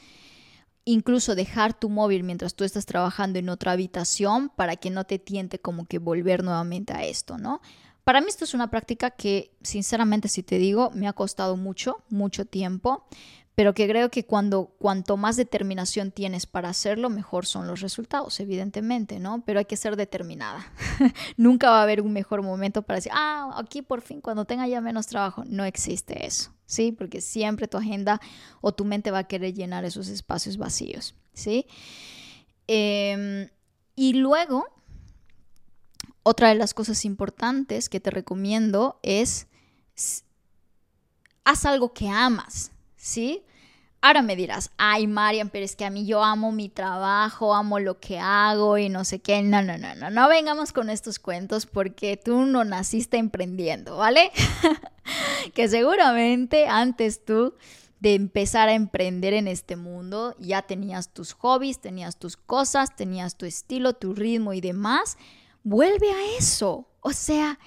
incluso 0.83 1.35
dejar 1.35 1.79
tu 1.79 1.87
móvil 1.87 2.23
mientras 2.23 2.53
tú 2.53 2.65
estás 2.65 2.85
trabajando 2.85 3.39
en 3.39 3.47
otra 3.47 3.71
habitación 3.71 4.49
para 4.49 4.75
que 4.75 4.89
no 4.89 5.05
te 5.05 5.19
tiente 5.19 5.57
como 5.57 5.85
que 5.85 5.99
volver 5.99 6.43
nuevamente 6.43 6.91
a 6.91 7.05
esto, 7.05 7.37
¿no? 7.37 7.61
Para 8.03 8.19
mí 8.19 8.27
esto 8.27 8.43
es 8.43 8.53
una 8.53 8.69
práctica 8.69 9.09
que, 9.09 9.55
sinceramente, 9.61 10.27
si 10.27 10.43
te 10.43 10.57
digo, 10.57 10.91
me 10.93 11.07
ha 11.07 11.13
costado 11.13 11.55
mucho, 11.55 12.03
mucho 12.09 12.43
tiempo, 12.43 13.05
pero 13.55 13.73
que 13.73 13.87
creo 13.87 14.09
que 14.09 14.25
cuando 14.25 14.67
cuanto 14.79 15.17
más 15.17 15.35
determinación 15.35 16.11
tienes 16.11 16.45
para 16.45 16.69
hacerlo, 16.69 17.09
mejor 17.09 17.45
son 17.45 17.67
los 17.67 17.81
resultados, 17.81 18.39
evidentemente, 18.39 19.19
¿no? 19.19 19.43
Pero 19.45 19.59
hay 19.59 19.65
que 19.65 19.75
ser 19.75 19.97
determinada. 19.97 20.65
Nunca 21.37 21.69
va 21.69 21.79
a 21.79 21.83
haber 21.83 22.01
un 22.01 22.13
mejor 22.13 22.41
momento 22.43 22.81
para 22.81 22.97
decir, 22.97 23.11
ah, 23.13 23.53
aquí 23.57 23.81
por 23.81 24.01
fin, 24.01 24.21
cuando 24.21 24.45
tenga 24.45 24.67
ya 24.67 24.79
menos 24.79 25.07
trabajo, 25.07 25.43
no 25.45 25.65
existe 25.65 26.25
eso, 26.25 26.53
¿sí? 26.65 26.91
Porque 26.93 27.19
siempre 27.19 27.67
tu 27.67 27.77
agenda 27.77 28.21
o 28.61 28.71
tu 28.71 28.85
mente 28.85 29.11
va 29.11 29.19
a 29.19 29.27
querer 29.27 29.53
llenar 29.53 29.83
esos 29.83 30.07
espacios 30.07 30.57
vacíos, 30.57 31.15
¿sí? 31.33 31.67
Em, 32.67 33.49
y 33.97 34.13
luego, 34.13 34.65
otra 36.23 36.49
de 36.49 36.55
las 36.55 36.73
cosas 36.73 37.03
importantes 37.03 37.89
que 37.89 37.99
te 37.99 38.11
recomiendo 38.11 38.97
es, 39.03 39.47
haz 41.43 41.65
algo 41.65 41.93
que 41.93 42.07
amas, 42.07 42.71
¿sí? 43.01 43.43
Ahora 44.03 44.21
me 44.21 44.35
dirás, 44.35 44.71
ay 44.77 45.05
Marian, 45.05 45.49
pero 45.49 45.63
es 45.63 45.75
que 45.75 45.85
a 45.85 45.91
mí 45.91 46.05
yo 46.05 46.23
amo 46.23 46.51
mi 46.51 46.69
trabajo, 46.69 47.53
amo 47.53 47.79
lo 47.79 47.99
que 47.99 48.17
hago 48.17 48.77
y 48.77 48.89
no 48.89 49.05
sé 49.05 49.19
qué. 49.19 49.43
No, 49.43 49.61
no, 49.61 49.77
no, 49.77 49.93
no, 49.95 50.09
no 50.09 50.27
vengamos 50.27 50.73
con 50.73 50.89
estos 50.89 51.19
cuentos 51.19 51.67
porque 51.67 52.17
tú 52.17 52.45
no 52.45 52.63
naciste 52.63 53.17
emprendiendo, 53.17 53.97
¿vale? 53.97 54.31
que 55.53 55.67
seguramente 55.67 56.67
antes 56.67 57.23
tú 57.23 57.55
de 57.99 58.15
empezar 58.15 58.69
a 58.69 58.73
emprender 58.73 59.33
en 59.33 59.47
este 59.47 59.75
mundo 59.75 60.35
ya 60.39 60.63
tenías 60.63 61.13
tus 61.13 61.33
hobbies, 61.33 61.79
tenías 61.79 62.17
tus 62.17 62.37
cosas, 62.37 62.95
tenías 62.95 63.35
tu 63.35 63.45
estilo, 63.45 63.93
tu 63.93 64.13
ritmo 64.15 64.53
y 64.53 64.61
demás. 64.61 65.17
Vuelve 65.63 66.09
a 66.09 66.37
eso. 66.39 66.87
O 67.01 67.13
sea, 67.13 67.59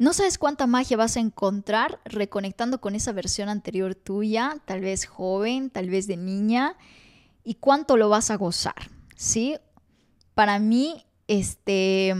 no 0.00 0.14
sabes 0.14 0.38
cuánta 0.38 0.66
magia 0.66 0.96
vas 0.96 1.18
a 1.18 1.20
encontrar 1.20 2.00
reconectando 2.06 2.80
con 2.80 2.94
esa 2.94 3.12
versión 3.12 3.50
anterior 3.50 3.94
tuya, 3.94 4.56
tal 4.64 4.80
vez 4.80 5.04
joven, 5.04 5.68
tal 5.68 5.90
vez 5.90 6.06
de 6.06 6.16
niña, 6.16 6.78
y 7.44 7.56
cuánto 7.56 7.98
lo 7.98 8.08
vas 8.08 8.30
a 8.30 8.36
gozar, 8.36 8.90
¿sí? 9.14 9.58
Para 10.32 10.58
mí, 10.58 11.04
este, 11.28 12.14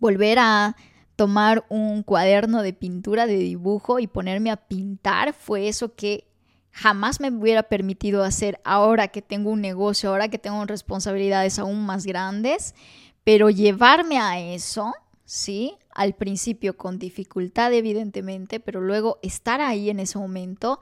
volver 0.00 0.40
a 0.40 0.74
tomar 1.14 1.64
un 1.68 2.02
cuaderno 2.02 2.62
de 2.62 2.72
pintura, 2.72 3.28
de 3.28 3.36
dibujo 3.36 4.00
y 4.00 4.08
ponerme 4.08 4.50
a 4.50 4.56
pintar 4.56 5.32
fue 5.34 5.68
eso 5.68 5.94
que 5.94 6.26
jamás 6.72 7.20
me 7.20 7.30
hubiera 7.30 7.62
permitido 7.62 8.24
hacer 8.24 8.60
ahora 8.64 9.06
que 9.06 9.22
tengo 9.22 9.50
un 9.50 9.60
negocio, 9.60 10.10
ahora 10.10 10.26
que 10.26 10.38
tengo 10.38 10.64
responsabilidades 10.64 11.60
aún 11.60 11.86
más 11.86 12.06
grandes, 12.06 12.74
pero 13.22 13.50
llevarme 13.50 14.18
a 14.18 14.40
eso, 14.40 14.92
¿sí? 15.24 15.76
Al 16.00 16.14
principio 16.14 16.78
con 16.78 16.98
dificultad 16.98 17.74
evidentemente, 17.74 18.58
pero 18.58 18.80
luego 18.80 19.18
estar 19.20 19.60
ahí 19.60 19.90
en 19.90 20.00
ese 20.00 20.18
momento, 20.18 20.80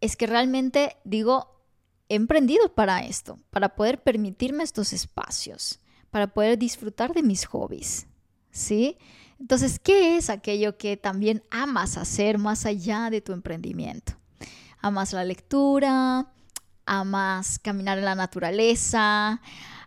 es 0.00 0.14
que 0.16 0.28
realmente 0.28 0.98
digo, 1.02 1.64
he 2.08 2.14
emprendido 2.14 2.72
para 2.76 3.00
esto, 3.00 3.40
para 3.50 3.74
poder 3.74 4.00
permitirme 4.00 4.62
estos 4.62 4.92
espacios, 4.92 5.80
para 6.12 6.28
poder 6.28 6.56
disfrutar 6.56 7.12
de 7.12 7.24
mis 7.24 7.44
hobbies, 7.46 8.06
¿sí? 8.52 8.98
Entonces, 9.40 9.80
¿qué 9.80 10.16
es 10.16 10.30
aquello 10.30 10.78
que 10.78 10.96
también 10.96 11.42
amas 11.50 11.96
hacer 11.96 12.38
más 12.38 12.66
allá 12.66 13.10
de 13.10 13.20
tu 13.20 13.32
emprendimiento? 13.32 14.12
Amas 14.80 15.12
la 15.12 15.24
lectura, 15.24 16.32
amas 16.86 17.58
caminar 17.58 17.98
en 17.98 18.04
la 18.04 18.14
naturaleza, 18.14 19.40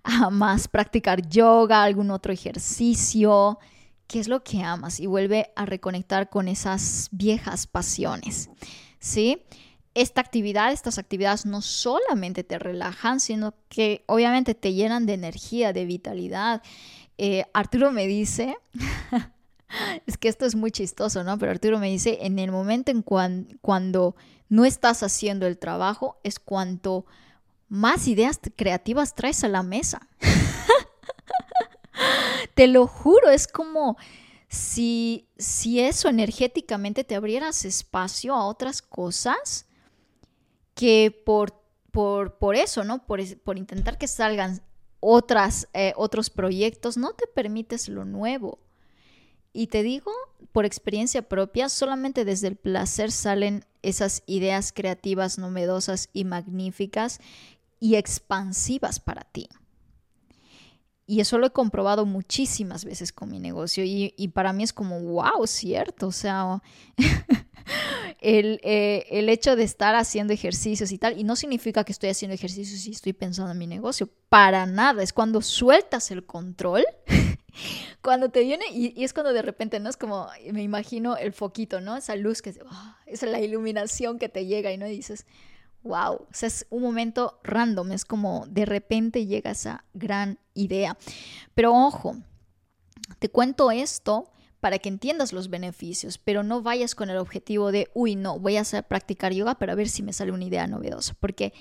amas 0.04 0.68
practicar 0.68 1.30
yoga, 1.30 1.84
algún 1.84 2.12
otro 2.12 2.34
ejercicio, 2.34 3.58
qué 4.12 4.20
es 4.20 4.28
lo 4.28 4.44
que 4.44 4.62
amas 4.62 5.00
y 5.00 5.06
vuelve 5.06 5.54
a 5.56 5.66
reconectar 5.66 6.30
con 6.30 6.50
esas 6.50 7.08
viejas 7.12 7.66
pasiones, 7.66 8.50
¿sí? 9.00 9.44
Esta 9.94 10.20
actividad, 10.20 10.74
estas 10.74 10.98
actividades 10.98 11.46
no 11.46 11.62
solamente 11.62 12.44
te 12.44 12.60
relajan, 12.60 13.22
sino 13.22 13.54
que 13.70 14.04
obviamente 14.08 14.54
te 14.54 14.74
llenan 14.74 15.06
de 15.06 15.14
energía, 15.14 15.72
de 15.72 15.86
vitalidad. 15.86 16.62
Eh, 17.18 17.46
Arturo 17.54 17.94
me 17.94 18.06
dice, 18.06 18.58
es 20.06 20.18
que 20.18 20.28
esto 20.28 20.46
es 20.46 20.56
muy 20.56 20.72
chistoso, 20.72 21.24
¿no? 21.24 21.38
Pero 21.38 21.54
Arturo 21.54 21.80
me 21.80 21.90
dice, 21.90 22.20
en 22.24 22.38
el 22.38 22.52
momento 22.52 22.92
en 22.92 23.04
cuando 23.04 24.18
no 24.50 24.66
estás 24.66 25.04
haciendo 25.04 25.48
el 25.48 25.58
trabajo, 25.58 26.20
es 26.24 26.38
cuanto 26.38 27.06
más 27.70 28.10
ideas 28.10 28.42
creativas 28.58 29.16
traes 29.16 29.46
a 29.46 29.48
la 29.48 29.64
mesa. 29.64 30.06
Te 32.62 32.68
lo 32.68 32.86
juro, 32.86 33.32
es 33.32 33.48
como 33.48 33.98
si, 34.48 35.28
si 35.36 35.80
eso 35.80 36.10
energéticamente 36.10 37.04
te 37.04 37.16
abrieras 37.16 37.66
espacio 37.66 38.36
a 38.36 38.46
otras 38.46 38.84
cosas 38.84 39.66
que 40.76 41.10
por, 41.26 41.60
por, 41.90 42.38
por 42.38 42.56
eso, 42.56 42.84
¿no? 42.84 43.04
Por, 43.08 43.20
por, 43.40 43.58
intentar 43.58 43.98
que 43.98 44.08
salgan 44.08 44.62
otras, 45.00 45.70
eh, 45.74 45.94
otros 45.96 46.30
proyectos, 46.30 46.98
no 46.98 47.14
te 47.14 47.26
permites 47.26 47.90
lo 47.90 48.06
nuevo. 48.06 48.60
Y 49.54 49.66
te 49.66 49.82
digo, 49.82 50.12
por 50.52 50.66
experiencia 50.66 51.28
propia, 51.28 51.68
solamente 51.68 52.26
desde 52.26 52.50
el 52.50 52.58
placer 52.58 53.12
salen 53.12 53.66
esas 53.82 54.22
ideas 54.28 54.72
creativas, 54.72 55.40
novedosas 55.40 56.10
y 56.14 56.26
magníficas 56.26 57.22
y 57.80 57.96
expansivas 57.96 59.00
para 59.00 59.24
ti. 59.24 59.50
Y 61.12 61.20
eso 61.20 61.38
lo 61.38 61.46
he 61.46 61.50
comprobado 61.50 62.06
muchísimas 62.06 62.86
veces 62.86 63.12
con 63.12 63.30
mi 63.30 63.42
negocio 63.42 63.84
y, 63.86 64.30
para 64.30 64.54
mí 64.54 64.64
es 64.64 64.72
como, 64.72 65.02
wow, 65.02 65.46
cierto, 65.46 66.08
o 66.08 66.12
sea, 66.14 66.62
el, 68.22 68.62
eh, 68.64 69.06
el, 69.10 69.28
hecho 69.28 69.58
de 69.58 69.64
estar 69.64 69.94
haciendo 69.94 70.32
ejercicios 70.32 70.90
y 70.94 70.98
tal, 70.98 71.20
y 71.20 71.26
no 71.26 71.36
significa 71.36 71.84
que 71.84 71.92
estoy 71.92 72.12
haciendo 72.12 72.34
ejercicios 72.34 72.88
y 72.88 72.92
estoy 72.92 73.12
pensando 73.12 73.52
en 73.52 73.58
mi 73.58 73.68
negocio, 73.68 74.08
para 74.30 74.66
nada, 74.66 75.04
es 75.04 75.12
cuando 75.12 75.42
sueltas 75.42 76.12
el 76.12 76.26
control, 76.26 76.86
cuando 78.02 78.30
te 78.30 78.46
viene, 78.46 78.64
y, 78.72 79.04
es 79.04 79.12
cuando 79.12 79.34
de 79.34 79.42
repente, 79.42 79.82
¿no? 79.82 79.90
Es 79.90 79.98
como, 79.98 80.30
me 80.54 80.64
imagino 80.64 81.18
el 81.18 81.34
foquito, 81.34 81.82
¿no? 81.82 81.98
Esa 81.98 82.16
luz 82.16 82.42
que, 82.42 82.52
oh, 82.52 82.96
es 83.06 83.22
la 83.24 83.42
iluminación 83.42 84.18
que 84.18 84.30
te 84.30 84.46
llega 84.46 84.72
y 84.72 84.78
no 84.78 84.86
dices, 84.86 85.26
wow, 85.84 86.14
o 86.14 86.28
es 86.42 86.66
un 86.70 86.84
momento 86.84 87.40
random, 87.44 87.92
es 87.92 88.06
como 88.06 88.46
de 88.48 88.66
repente 88.66 89.26
llega 89.26 89.52
esa 89.52 89.86
gran 89.94 90.40
idea. 90.54 90.98
Pero 91.56 91.74
ojo, 91.74 92.18
te 93.20 93.30
cuento 93.30 93.72
esto 93.72 94.32
para 94.60 94.78
que 94.78 94.90
entiendas 94.90 95.34
los 95.34 95.50
beneficios, 95.50 96.18
pero 96.20 96.44
no 96.44 96.62
vayas 96.62 96.94
con 96.94 97.10
el 97.10 97.18
objetivo 97.18 97.72
de, 97.72 97.90
uy, 97.94 98.16
no, 98.16 98.40
voy 98.40 98.58
a 98.58 98.62
hacer 98.62 98.88
practicar 98.88 99.34
yoga 99.34 99.56
para 99.56 99.76
ver 99.76 99.90
si 99.90 100.04
me 100.04 100.14
sale 100.14 100.32
una 100.32 100.46
idea 100.46 100.68
novedosa, 100.68 101.16
porque 101.20 101.54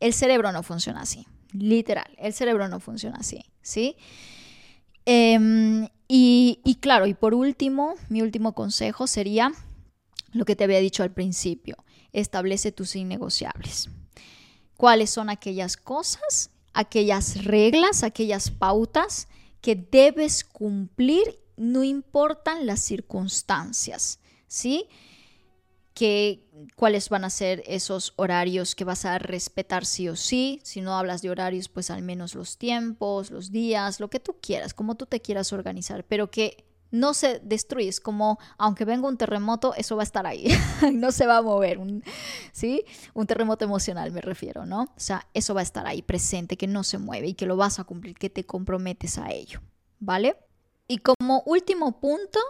el 0.00 0.14
cerebro 0.14 0.50
no 0.52 0.62
funciona 0.62 1.02
así, 1.02 1.26
literal, 1.52 2.10
el 2.16 2.32
cerebro 2.32 2.68
no 2.68 2.80
funciona 2.80 3.18
así, 3.18 3.44
¿sí? 3.60 3.96
Em, 5.04 5.88
y 6.08 6.78
claro, 6.80 7.06
y 7.06 7.14
por 7.14 7.34
último, 7.34 7.94
mi 8.08 8.22
último 8.22 8.54
consejo 8.54 9.06
sería 9.06 9.52
lo 10.32 10.44
que 10.44 10.56
te 10.56 10.64
había 10.64 10.80
dicho 10.80 11.02
al 11.02 11.12
principio 11.12 11.76
establece 12.20 12.72
tus 12.72 12.96
innegociables. 12.96 13.90
¿Cuáles 14.76 15.10
son 15.10 15.30
aquellas 15.30 15.76
cosas, 15.76 16.50
aquellas 16.72 17.44
reglas, 17.44 18.02
aquellas 18.02 18.50
pautas 18.50 19.28
que 19.60 19.76
debes 19.76 20.44
cumplir, 20.44 21.38
no 21.56 21.84
importan 21.84 22.66
las 22.66 22.80
circunstancias? 22.80 24.18
¿Sí? 24.48 24.88
Que, 25.94 26.42
cuáles 26.74 27.08
van 27.08 27.24
a 27.24 27.30
ser 27.30 27.62
esos 27.66 28.12
horarios 28.16 28.74
que 28.74 28.84
vas 28.84 29.04
a 29.04 29.18
respetar 29.18 29.84
sí 29.86 30.08
o 30.08 30.16
sí. 30.16 30.60
Si 30.62 30.80
no 30.80 30.96
hablas 30.96 31.22
de 31.22 31.30
horarios, 31.30 31.68
pues 31.68 31.90
al 31.90 32.02
menos 32.02 32.34
los 32.34 32.56
tiempos, 32.58 33.30
los 33.30 33.50
días, 33.50 34.00
lo 34.00 34.08
que 34.08 34.20
tú 34.20 34.36
quieras, 34.40 34.74
como 34.74 34.94
tú 34.94 35.06
te 35.06 35.20
quieras 35.20 35.52
organizar, 35.52 36.04
pero 36.04 36.30
que 36.30 36.66
no 36.98 37.14
se 37.14 37.40
destruye, 37.40 37.88
es 37.88 38.00
como 38.00 38.38
aunque 38.58 38.84
venga 38.84 39.08
un 39.08 39.16
terremoto, 39.16 39.74
eso 39.74 39.96
va 39.96 40.02
a 40.02 40.04
estar 40.04 40.26
ahí, 40.26 40.46
no 40.92 41.12
se 41.12 41.26
va 41.26 41.38
a 41.38 41.42
mover, 41.42 41.78
un, 41.78 42.02
¿sí? 42.52 42.84
Un 43.14 43.26
terremoto 43.26 43.64
emocional 43.64 44.12
me 44.12 44.20
refiero, 44.20 44.66
¿no? 44.66 44.82
O 44.82 45.00
sea, 45.00 45.26
eso 45.34 45.54
va 45.54 45.60
a 45.60 45.62
estar 45.62 45.86
ahí 45.86 46.02
presente, 46.02 46.56
que 46.56 46.66
no 46.66 46.84
se 46.84 46.98
mueve 46.98 47.28
y 47.28 47.34
que 47.34 47.46
lo 47.46 47.56
vas 47.56 47.78
a 47.78 47.84
cumplir, 47.84 48.16
que 48.16 48.30
te 48.30 48.44
comprometes 48.44 49.18
a 49.18 49.30
ello, 49.30 49.60
¿vale? 49.98 50.36
Y 50.88 50.98
como 50.98 51.42
último 51.46 52.00
punto, 52.00 52.40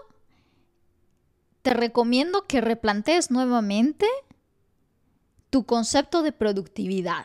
te 1.63 1.75
recomiendo 1.75 2.47
que 2.47 2.61
replantees 2.61 3.31
nuevamente 3.31 4.07
tu 5.51 5.65
concepto 5.65 6.23
de 6.23 6.33
productividad. 6.33 7.25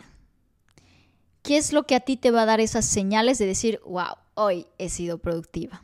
¿Qué 1.44 1.58
es 1.58 1.74
lo 1.74 1.84
que 1.84 1.96
a 1.96 2.00
ti 2.00 2.18
te 2.18 2.32
va 2.32 2.44
a 2.44 2.46
dar 2.46 2.60
esas 2.60 2.86
señales 2.86 3.40
de 3.40 3.48
decir, 3.48 3.82
wow, 3.86 4.16
hoy 4.36 4.68
he 4.78 4.90
sido 4.90 5.18
productiva. 5.20 5.84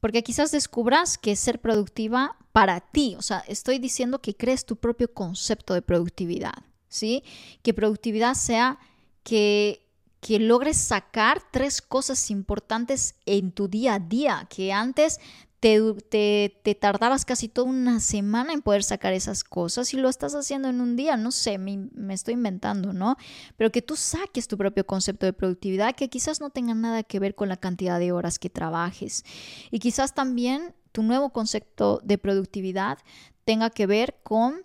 Porque 0.00 0.22
quizás 0.22 0.50
descubras 0.50 1.18
que 1.18 1.36
ser 1.36 1.60
productiva 1.60 2.36
para 2.52 2.80
ti, 2.80 3.14
o 3.18 3.22
sea, 3.22 3.44
estoy 3.46 3.78
diciendo 3.78 4.20
que 4.20 4.34
crees 4.34 4.64
tu 4.64 4.76
propio 4.76 5.12
concepto 5.12 5.74
de 5.74 5.82
productividad, 5.82 6.64
¿sí? 6.88 7.22
Que 7.62 7.74
productividad 7.74 8.34
sea 8.34 8.78
que 9.22 9.86
logres 10.24 10.76
sacar 10.76 11.42
tres 11.52 11.80
cosas 11.80 12.30
importantes 12.30 13.14
en 13.26 13.52
tu 13.52 13.68
día 13.68 13.94
a 13.94 13.98
día, 13.98 14.46
que 14.50 14.72
antes 14.72 15.20
te, 15.60 16.58
te, 16.62 16.74
tardabas 16.74 17.26
casi 17.26 17.48
toda 17.48 17.68
una 17.68 18.00
semana 18.00 18.54
en 18.54 18.62
poder 18.62 18.82
sacar 18.82 19.12
esas 19.12 19.44
cosas 19.44 19.92
y 19.92 19.98
lo 19.98 20.08
estás 20.08 20.34
haciendo 20.34 20.70
en 20.70 20.80
un 20.80 20.96
día, 20.96 21.18
no 21.18 21.30
sé, 21.30 21.58
me, 21.58 21.88
me, 21.92 22.14
estoy 22.14 22.34
inventando, 22.34 22.94
¿no? 22.94 23.16
Pero 23.58 23.70
que 23.70 23.82
tú 23.82 23.94
saques 23.94 24.48
tu 24.48 24.56
propio 24.56 24.86
concepto 24.86 25.26
de 25.26 25.34
productividad 25.34 25.94
que 25.94 26.08
quizás 26.08 26.40
no 26.40 26.48
tenga 26.48 26.74
nada 26.74 27.02
que 27.02 27.18
ver 27.18 27.34
con 27.34 27.50
la 27.50 27.58
cantidad 27.58 27.98
de 27.98 28.10
horas 28.10 28.38
que 28.38 28.48
trabajes 28.48 29.22
y 29.70 29.80
quizás 29.80 30.14
también 30.14 30.74
tu 30.92 31.02
nuevo 31.02 31.30
concepto 31.30 32.00
de 32.02 32.16
productividad 32.16 32.98
tenga 33.44 33.68
que 33.68 33.86
ver 33.86 34.16
con 34.22 34.62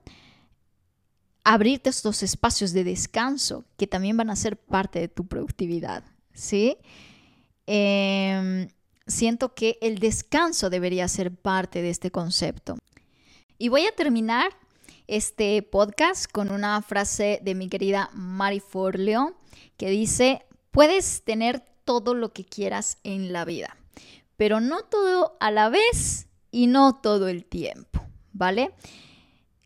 abrirte 1.43 1.89
estos 1.89 2.23
espacios 2.23 2.71
de 2.71 2.85
descanso 2.85 3.65
que 3.75 3.85
también 3.85 4.15
van 4.15 4.29
a 4.29 4.35
ser 4.37 4.57
parte 4.57 4.99
de 4.99 5.09
tu 5.09 5.27
productividad, 5.27 6.05
¿sí? 6.33 6.77
Eh, 7.67 8.69
siento 9.07 9.53
que 9.53 9.77
el 9.81 9.99
descanso 9.99 10.69
debería 10.69 11.07
ser 11.07 11.31
parte 11.31 11.81
de 11.81 11.89
este 11.89 12.11
concepto. 12.11 12.77
Y 13.57 13.69
voy 13.69 13.85
a 13.85 13.95
terminar 13.95 14.51
este 15.07 15.61
podcast 15.61 16.29
con 16.31 16.51
una 16.51 16.81
frase 16.81 17.39
de 17.43 17.55
mi 17.55 17.69
querida 17.69 18.09
Mari 18.13 18.59
Forleo 18.59 19.37
que 19.77 19.89
dice, 19.89 20.45
puedes 20.71 21.23
tener 21.23 21.63
todo 21.83 22.13
lo 22.15 22.33
que 22.33 22.45
quieras 22.45 22.97
en 23.03 23.31
la 23.31 23.45
vida, 23.45 23.77
pero 24.37 24.59
no 24.59 24.83
todo 24.83 25.37
a 25.39 25.51
la 25.51 25.69
vez 25.69 26.27
y 26.51 26.67
no 26.67 26.95
todo 26.95 27.27
el 27.27 27.45
tiempo, 27.45 28.03
¿vale? 28.33 28.73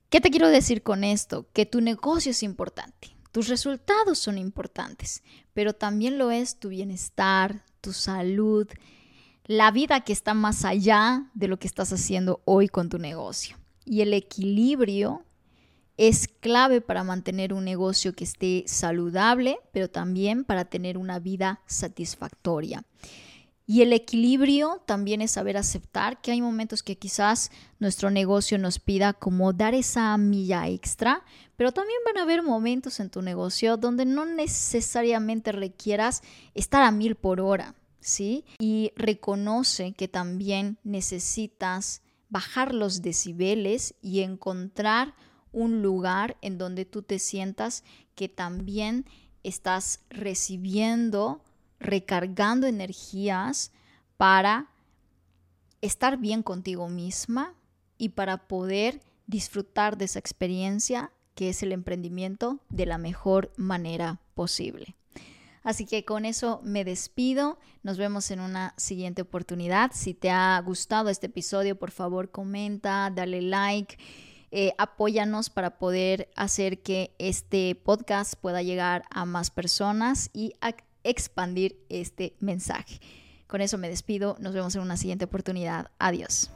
¿Qué 0.10 0.20
te 0.20 0.32
quiero 0.32 0.50
decir 0.50 0.84
con 0.84 1.04
esto? 1.04 1.48
Que 1.54 1.66
tu 1.66 1.80
negocio 1.82 2.32
es 2.32 2.44
importante, 2.44 3.16
tus 3.32 3.48
resultados 3.48 4.20
son 4.20 4.38
importantes, 4.38 5.24
pero 5.54 5.74
también 5.74 6.18
lo 6.18 6.32
es 6.32 6.60
tu 6.60 6.70
bienestar, 6.70 7.64
tu 7.80 7.94
salud, 7.94 8.68
la 9.50 9.72
vida 9.72 10.02
que 10.02 10.14
está 10.14 10.36
más 10.36 10.64
allá 10.64 11.26
de 11.34 11.48
lo 11.48 11.58
que 11.58 11.66
estás 11.66 11.92
haciendo 11.92 12.40
hoy 12.46 12.68
con 12.68 12.88
tu 12.88 13.00
negocio. 13.00 13.58
Y 13.84 14.02
el 14.02 14.14
equilibrio 14.14 15.26
es 15.98 16.28
clave 16.28 16.82
para 16.82 17.04
mantener 17.04 17.54
un 17.54 17.66
negocio 17.66 18.14
que 18.14 18.26
esté 18.26 18.64
saludable, 18.68 19.58
pero 19.72 19.90
también 19.90 20.44
para 20.44 20.66
tener 20.66 21.00
una 21.00 21.18
vida 21.18 21.62
satisfactoria. 21.66 22.84
Y 23.66 23.82
el 23.82 23.92
equilibrio 23.92 24.84
también 24.86 25.20
es 25.20 25.32
saber 25.32 25.58
aceptar 25.58 26.22
que 26.22 26.30
hay 26.32 26.42
momentos 26.42 26.84
que 26.84 27.00
quizás 27.00 27.50
nuestro 27.80 28.12
negocio 28.12 28.60
nos 28.60 28.78
pida 28.78 29.14
como 29.14 29.52
dar 29.52 29.74
esa 29.74 30.16
milla 30.20 30.68
extra, 30.68 31.26
pero 31.56 31.72
también 31.72 31.98
van 32.06 32.20
a 32.20 32.22
haber 32.22 32.44
momentos 32.44 33.00
en 33.00 33.10
tu 33.10 33.24
negocio 33.24 33.78
donde 33.78 34.06
no 34.06 34.28
necesariamente 34.28 35.52
requieras 35.52 36.22
estar 36.54 36.84
a 36.84 36.92
mil 36.92 37.16
por 37.16 37.42
hora. 37.42 37.74
¿Sí? 38.00 38.46
Y 38.60 38.92
reconoce 38.96 39.94
que 39.94 40.08
también 40.08 40.78
necesitas 40.84 42.02
bajar 42.30 42.74
los 42.74 43.02
decibeles 43.02 43.96
y 44.02 44.22
encontrar 44.22 45.16
un 45.52 45.82
lugar 45.82 46.38
en 46.42 46.58
donde 46.58 46.86
tú 46.86 47.02
te 47.02 47.20
sientas 47.20 47.84
que 48.16 48.30
también 48.30 49.06
estás 49.44 50.02
recibiendo, 50.10 51.44
recargando 51.80 52.68
energías 52.68 53.72
para 54.18 54.70
estar 55.82 56.18
bien 56.18 56.44
contigo 56.44 56.90
misma 56.90 57.56
y 57.98 58.10
para 58.10 58.48
poder 58.48 59.02
disfrutar 59.28 59.98
de 59.98 60.06
esa 60.06 60.20
experiencia 60.20 61.12
que 61.36 61.50
es 61.50 61.64
el 61.64 61.72
emprendimiento 61.72 62.60
de 62.70 62.86
la 62.86 62.98
mejor 62.98 63.52
manera 63.56 64.20
posible. 64.36 64.99
Así 65.64 65.86
que 65.86 66.06
con 66.06 66.26
eso 66.26 66.62
me 66.64 66.84
despido. 66.84 67.60
Nos 67.84 67.98
vemos 67.98 68.32
en 68.32 68.40
una 68.40 68.74
siguiente 68.78 69.22
oportunidad. 69.22 69.92
Si 69.94 70.14
te 70.14 70.30
ha 70.30 70.60
gustado 70.62 71.10
este 71.10 71.28
episodio, 71.28 71.78
por 71.78 71.92
favor 71.92 72.32
comenta, 72.32 73.12
dale 73.14 73.42
like. 73.42 73.98
Eh, 74.52 74.74
apóyanos 74.78 75.50
para 75.50 75.78
poder 75.78 76.30
hacer 76.36 76.82
que 76.82 77.14
este 77.20 77.76
podcast 77.76 78.34
pueda 78.34 78.64
llegar 78.64 79.04
a 79.12 79.26
más 79.26 79.52
personas 79.52 80.32
y 80.34 80.54
expandir 81.04 81.80
este 81.90 82.36
mensaje. 82.40 83.00
Con 83.48 83.62
eso 83.62 83.78
me 83.78 83.90
despido. 83.90 84.38
Nos 84.40 84.54
vemos 84.54 84.76
en 84.76 84.82
una 84.82 84.98
siguiente 84.98 85.26
oportunidad. 85.26 85.92
Adiós. 86.00 86.52